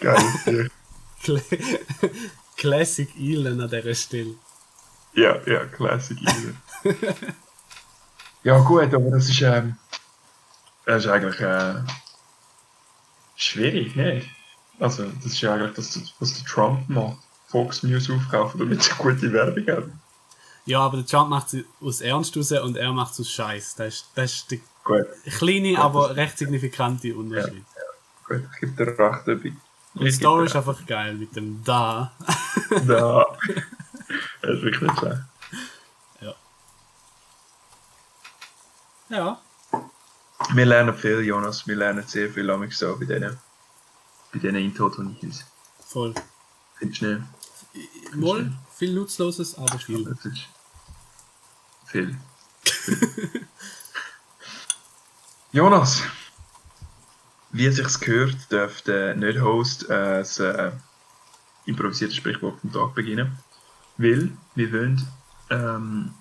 Geil. 0.00 0.70
Cla- 1.22 1.42
Classic 2.56 3.08
Elon 3.18 3.60
an 3.60 3.70
dieser 3.70 3.94
Stelle. 3.94 4.34
ja, 5.14 5.36
ja, 5.46 5.64
Classic 5.66 6.16
Elon. 6.20 6.56
ja, 8.44 8.58
gut, 8.60 8.92
aber 8.94 9.10
das 9.10 9.28
ist, 9.28 9.40
ähm, 9.42 9.76
das 10.86 11.04
ist 11.04 11.10
eigentlich 11.10 11.40
äh, 11.40 11.74
schwierig, 13.36 13.96
nicht? 13.96 14.28
Also, 14.80 15.04
das 15.04 15.26
ist 15.26 15.40
ja 15.40 15.54
eigentlich 15.54 15.74
das, 15.74 16.14
was 16.18 16.34
der 16.34 16.44
Trump 16.46 16.88
macht. 16.88 17.18
Fox 17.48 17.82
News 17.84 18.10
aufkaufen, 18.10 18.58
damit 18.58 18.82
sie 18.82 18.90
gute 18.98 19.32
Werbung 19.32 19.66
haben. 19.68 20.00
Ja, 20.66 20.80
aber 20.80 20.96
der 20.98 21.06
Trump 21.06 21.30
macht 21.30 21.54
es 21.54 21.64
aus 21.80 22.00
Ernst 22.00 22.36
raus 22.36 22.50
und 22.52 22.76
er 22.76 22.92
macht 22.92 23.12
es 23.12 23.20
aus 23.20 23.30
Scheiß. 23.30 23.74
Das 23.76 23.94
ist, 23.94 24.06
das 24.14 24.32
ist 24.32 24.50
der 24.50 24.58
Gut, 24.82 25.06
kleine, 25.38 25.78
aber 25.78 26.16
recht 26.16 26.36
signifikante 26.36 27.14
Unterschied. 27.14 27.64
gut, 28.26 28.42
ich 28.54 28.60
gebe 28.60 28.72
dir 28.72 28.98
recht. 28.98 29.28
Dabei. 29.28 29.52
Die 29.94 30.10
Story 30.10 30.46
ist 30.46 30.56
einfach 30.56 30.84
geil 30.86 31.14
mit 31.14 31.36
dem 31.36 31.62
Da. 31.64 32.12
Da. 32.86 33.26
Das 34.42 34.50
ist 34.50 34.62
wirklich 34.62 34.92
schlecht. 34.98 35.20
ja. 36.20 36.34
Ja. 39.10 39.40
Wir 40.54 40.66
lernen 40.66 40.94
viel, 40.94 41.20
Jonas. 41.22 41.66
Wir 41.66 41.74
lernen 41.74 42.06
sehr 42.06 42.30
viel 42.30 42.48
amigs 42.48 42.78
so 42.78 42.96
bei 42.96 43.06
denen, 43.06 43.36
bei 44.32 44.38
denen 44.38 44.64
Intotonis. 44.64 45.44
Voll. 45.80 46.14
Findest 46.76 47.02
du 47.02 47.06
nicht? 47.06 48.14
Moll, 48.14 48.52
viel 48.72 48.94
Nutzloses, 48.94 49.58
aber 49.58 49.80
viel. 49.80 50.04
Das 50.04 50.24
ist 50.24 50.46
viel. 51.86 52.16
Jonas, 55.52 56.02
wie 57.50 57.66
es 57.66 57.74
sich 57.74 57.98
gehört, 57.98 58.36
darf 58.50 58.80
der 58.82 59.16
Nicht-Host 59.16 59.90
äh, 59.90 60.18
das, 60.18 60.38
äh, 60.38 60.70
improvisiertes 61.66 62.16
Sprichwort 62.16 62.60
vom 62.60 62.72
Tag 62.72 62.94
beginnen. 62.94 63.36
Weil 63.96 64.30
wir 64.54 64.72
wollen 64.72 65.04
ähm, 65.50 66.14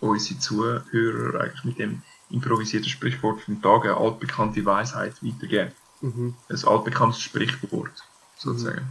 unsere 0.00 0.38
Zuhörer 0.40 1.40
eigentlich 1.40 1.64
mit 1.64 1.78
dem 1.78 2.02
improvisierten 2.32 2.88
Sprichwort 2.88 3.40
vom 3.42 3.60
Tag 3.62 3.84
eine 3.84 3.96
altbekannte 3.96 4.64
Weisheit 4.64 5.14
weitergeben. 5.22 5.72
Mhm. 6.00 6.34
Ein 6.48 6.64
altbekanntes 6.64 7.20
Sprichwort, 7.20 7.92
sozusagen. 8.36 8.88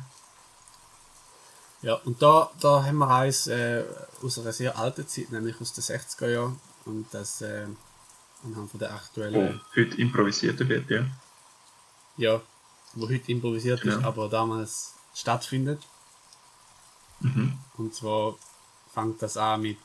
Ja, 1.82 1.96
und 1.96 2.22
da, 2.22 2.52
da 2.60 2.84
haben 2.84 3.00
wir 3.00 3.10
eins 3.10 3.48
äh, 3.48 3.84
aus 4.22 4.38
einer 4.40 4.54
sehr 4.54 4.78
alten 4.78 5.08
Zeit, 5.08 5.32
nämlich 5.32 5.60
aus 5.60 5.74
den 5.74 5.84
60er 5.84 6.30
Jahren. 6.30 6.60
Und 6.86 7.08
das 7.12 7.42
äh, 7.42 7.66
anhand 8.44 8.70
von 8.72 8.80
der 8.80 8.92
Oh, 8.92 8.94
aktuellen, 8.96 9.62
heute 9.76 9.98
improvisierter 9.98 10.68
wird, 10.70 10.90
ja. 10.90 11.06
ja, 12.18 12.42
wo 12.94 13.10
heute 13.10 13.32
improvisiert 13.32 13.84
ist, 13.84 13.96
Genau. 13.96 14.08
aber 14.08 14.30
damals 14.30 14.94
stattfindet. 15.14 15.82
Mhm. 17.20 17.58
Und 17.78 17.94
zwar 17.96 18.36
fängt 18.94 19.22
das 19.22 19.38
an 19.38 19.62
mit, 19.62 19.78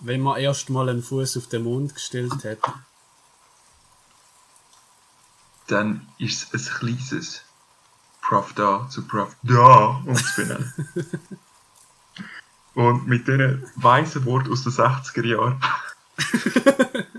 wenn 0.00 0.20
man 0.20 0.40
erst 0.40 0.70
mal 0.70 0.88
einen 0.88 1.02
Fuß 1.02 1.36
auf 1.36 1.48
den 1.48 1.64
Mond 1.64 1.94
gestellt 1.94 2.44
hat, 2.44 2.58
Dann 5.66 6.08
ist 6.18 6.52
es 6.52 6.68
ein 6.68 6.74
kleines 6.74 7.42
Pravda 8.22 8.88
zu 8.90 9.06
Pravda 9.06 10.02
umzufinden. 10.04 10.72
Und 12.74 13.06
mit 13.06 13.28
diesen 13.28 13.64
weisen 13.76 14.24
Worten 14.24 14.52
aus 14.52 14.64
den 14.64 14.72
60er 14.72 15.26
Jahren 15.26 15.60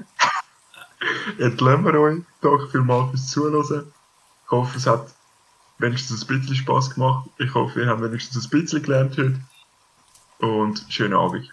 entlassen 1.37 1.85
wir 1.85 1.99
euch. 1.99 2.21
Danke 2.41 2.67
vielmals 2.69 3.11
fürs 3.11 3.27
Zuhören. 3.27 3.93
Ich 4.45 4.51
hoffe, 4.51 4.77
es 4.77 4.87
hat 4.87 5.13
wenigstens 5.77 6.23
ein 6.23 6.27
bisschen 6.27 6.55
Spaß 6.55 6.95
gemacht. 6.95 7.29
Ich 7.37 7.53
hoffe, 7.53 7.81
ihr 7.81 7.87
habt 7.87 8.01
wenigstens 8.01 8.45
ein 8.45 8.49
bisschen 8.49 8.83
gelernt 8.83 9.17
heute. 9.17 9.39
Und 10.39 10.85
schönen 10.89 11.13
Abend. 11.13 11.49